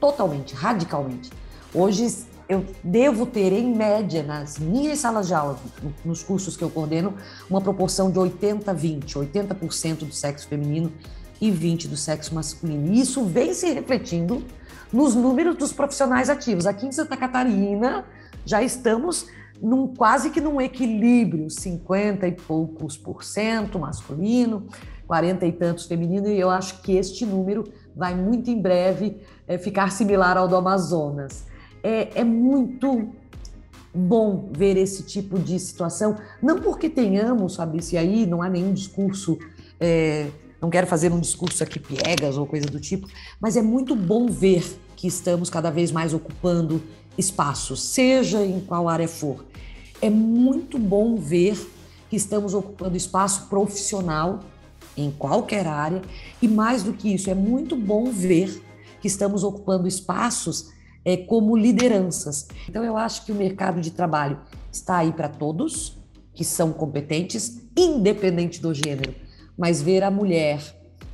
totalmente, 0.00 0.54
radicalmente. 0.54 1.30
Hoje, 1.72 2.26
eu 2.48 2.64
devo 2.82 3.24
ter, 3.24 3.52
em 3.52 3.74
média, 3.74 4.22
nas 4.22 4.58
minhas 4.58 4.98
salas 4.98 5.28
de 5.28 5.34
aula, 5.34 5.58
nos 6.04 6.22
cursos 6.22 6.56
que 6.56 6.64
eu 6.64 6.70
coordeno, 6.70 7.14
uma 7.48 7.60
proporção 7.60 8.10
de 8.10 8.18
80-20, 8.18 9.04
80%, 9.04 9.98
do 9.98 10.12
sexo 10.12 10.48
feminino 10.48 10.92
e 11.40 11.50
20% 11.50 11.88
do 11.88 11.96
sexo 11.96 12.34
masculino. 12.34 12.92
E 12.92 13.00
isso 13.00 13.24
vem 13.24 13.54
se 13.54 13.72
refletindo 13.72 14.44
nos 14.92 15.14
números 15.14 15.56
dos 15.56 15.72
profissionais 15.72 16.28
ativos. 16.28 16.66
Aqui 16.66 16.86
em 16.86 16.92
Santa 16.92 17.16
Catarina, 17.16 18.04
já 18.44 18.62
estamos 18.62 19.26
num, 19.60 19.86
quase 19.86 20.30
que 20.30 20.40
num 20.40 20.60
equilíbrio, 20.60 21.48
50 21.48 22.26
e 22.26 22.32
poucos 22.32 22.96
por 22.96 23.24
cento 23.24 23.78
masculino, 23.78 24.66
40 25.06 25.46
e 25.46 25.52
tantos 25.52 25.86
feminino, 25.86 26.28
e 26.28 26.38
eu 26.38 26.50
acho 26.50 26.80
que 26.82 26.92
este 26.92 27.24
número 27.26 27.64
vai 27.94 28.14
muito 28.14 28.50
em 28.50 28.60
breve 28.60 29.18
é, 29.46 29.58
ficar 29.58 29.90
similar 29.90 30.36
ao 30.36 30.48
do 30.48 30.56
Amazonas. 30.56 31.44
É, 31.82 32.20
é 32.20 32.24
muito 32.24 33.08
bom 33.94 34.48
ver 34.52 34.76
esse 34.76 35.04
tipo 35.04 35.38
de 35.38 35.58
situação, 35.58 36.16
não 36.42 36.60
porque 36.60 36.88
tenhamos, 36.88 37.54
sabe, 37.54 37.82
se 37.82 37.96
aí 37.96 38.26
não 38.26 38.42
há 38.42 38.48
nenhum 38.48 38.72
discurso, 38.72 39.38
é, 39.78 40.26
não 40.60 40.68
quero 40.68 40.86
fazer 40.86 41.12
um 41.12 41.20
discurso 41.20 41.62
aqui 41.62 41.78
piegas 41.78 42.36
ou 42.36 42.46
coisa 42.46 42.66
do 42.66 42.80
tipo, 42.80 43.06
mas 43.40 43.56
é 43.56 43.62
muito 43.62 43.94
bom 43.94 44.26
ver 44.26 44.64
que 44.96 45.06
estamos 45.06 45.48
cada 45.48 45.70
vez 45.70 45.92
mais 45.92 46.12
ocupando 46.12 46.82
espaços, 47.16 47.82
seja 47.82 48.44
em 48.44 48.60
qual 48.60 48.88
área 48.88 49.06
for. 49.06 49.44
É 50.00 50.10
muito 50.10 50.78
bom 50.78 51.16
ver 51.16 51.56
que 52.10 52.16
estamos 52.16 52.54
ocupando 52.54 52.96
espaço 52.96 53.46
profissional 53.48 54.40
em 54.96 55.10
qualquer 55.10 55.66
área 55.66 56.02
e 56.40 56.48
mais 56.48 56.82
do 56.82 56.92
que 56.92 57.12
isso, 57.12 57.30
é 57.30 57.34
muito 57.34 57.76
bom 57.76 58.10
ver 58.10 58.62
que 59.00 59.08
estamos 59.08 59.44
ocupando 59.44 59.86
espaços 59.86 60.70
é, 61.04 61.16
como 61.16 61.56
lideranças. 61.56 62.48
Então 62.68 62.82
eu 62.82 62.96
acho 62.96 63.24
que 63.24 63.32
o 63.32 63.34
mercado 63.34 63.80
de 63.80 63.90
trabalho 63.90 64.40
está 64.72 64.98
aí 64.98 65.12
para 65.12 65.28
todos 65.28 65.98
que 66.32 66.44
são 66.44 66.72
competentes, 66.72 67.60
independente 67.76 68.60
do 68.60 68.74
gênero, 68.74 69.14
mas 69.56 69.80
ver 69.80 70.02
a 70.02 70.10
mulher 70.10 70.60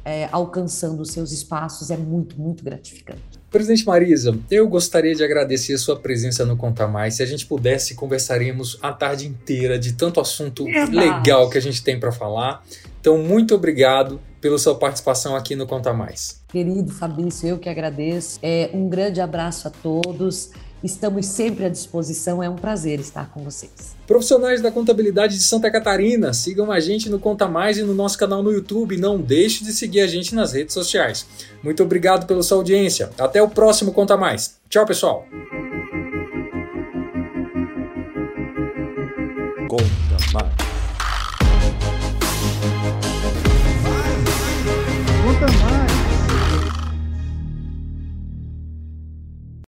é, 0.04 0.28
alcançando 0.32 1.00
os 1.00 1.10
seus 1.10 1.30
espaços 1.30 1.90
é 1.90 1.96
muito, 1.96 2.40
muito 2.40 2.64
gratificante. 2.64 3.29
Presidente 3.50 3.84
Marisa, 3.84 4.38
eu 4.48 4.68
gostaria 4.68 5.12
de 5.12 5.24
agradecer 5.24 5.72
a 5.74 5.78
sua 5.78 5.96
presença 5.96 6.46
no 6.46 6.56
Conta 6.56 6.86
Mais. 6.86 7.14
Se 7.14 7.22
a 7.24 7.26
gente 7.26 7.46
pudesse, 7.46 7.96
conversaríamos 7.96 8.78
a 8.80 8.92
tarde 8.92 9.26
inteira 9.26 9.76
de 9.76 9.94
tanto 9.94 10.20
assunto 10.20 10.64
legal 10.64 11.50
que 11.50 11.58
a 11.58 11.60
gente 11.60 11.82
tem 11.82 11.98
para 11.98 12.12
falar. 12.12 12.64
Então, 13.00 13.18
muito 13.18 13.52
obrigado 13.52 14.20
pela 14.40 14.56
sua 14.56 14.76
participação 14.76 15.34
aqui 15.34 15.56
no 15.56 15.66
Conta 15.66 15.92
Mais. 15.92 16.40
Querido 16.48 16.92
Fabrício, 16.92 17.48
eu 17.48 17.58
que 17.58 17.68
agradeço. 17.68 18.38
É, 18.40 18.70
um 18.72 18.88
grande 18.88 19.20
abraço 19.20 19.66
a 19.66 19.70
todos. 19.70 20.50
Estamos 20.82 21.26
sempre 21.26 21.66
à 21.66 21.68
disposição, 21.68 22.42
é 22.42 22.48
um 22.48 22.56
prazer 22.56 22.98
estar 23.00 23.30
com 23.30 23.42
vocês. 23.42 23.94
Profissionais 24.06 24.62
da 24.62 24.70
contabilidade 24.70 25.36
de 25.36 25.42
Santa 25.42 25.70
Catarina, 25.70 26.32
sigam 26.32 26.72
a 26.72 26.80
gente 26.80 27.10
no 27.10 27.18
Conta 27.18 27.46
Mais 27.46 27.76
e 27.76 27.82
no 27.82 27.94
nosso 27.94 28.16
canal 28.16 28.42
no 28.42 28.50
YouTube. 28.50 28.96
Não 28.96 29.20
deixe 29.20 29.62
de 29.62 29.72
seguir 29.72 30.00
a 30.00 30.06
gente 30.06 30.34
nas 30.34 30.52
redes 30.52 30.72
sociais. 30.72 31.26
Muito 31.62 31.82
obrigado 31.82 32.26
pela 32.26 32.42
sua 32.42 32.56
audiência. 32.56 33.10
Até 33.18 33.42
o 33.42 33.48
próximo 33.48 33.92
Conta 33.92 34.16
Mais. 34.16 34.58
Tchau, 34.70 34.86
pessoal. 34.86 35.26
Conta 39.68 39.84
Mais. 40.32 40.50
Conta 45.22 45.52
Mais. 45.62 45.69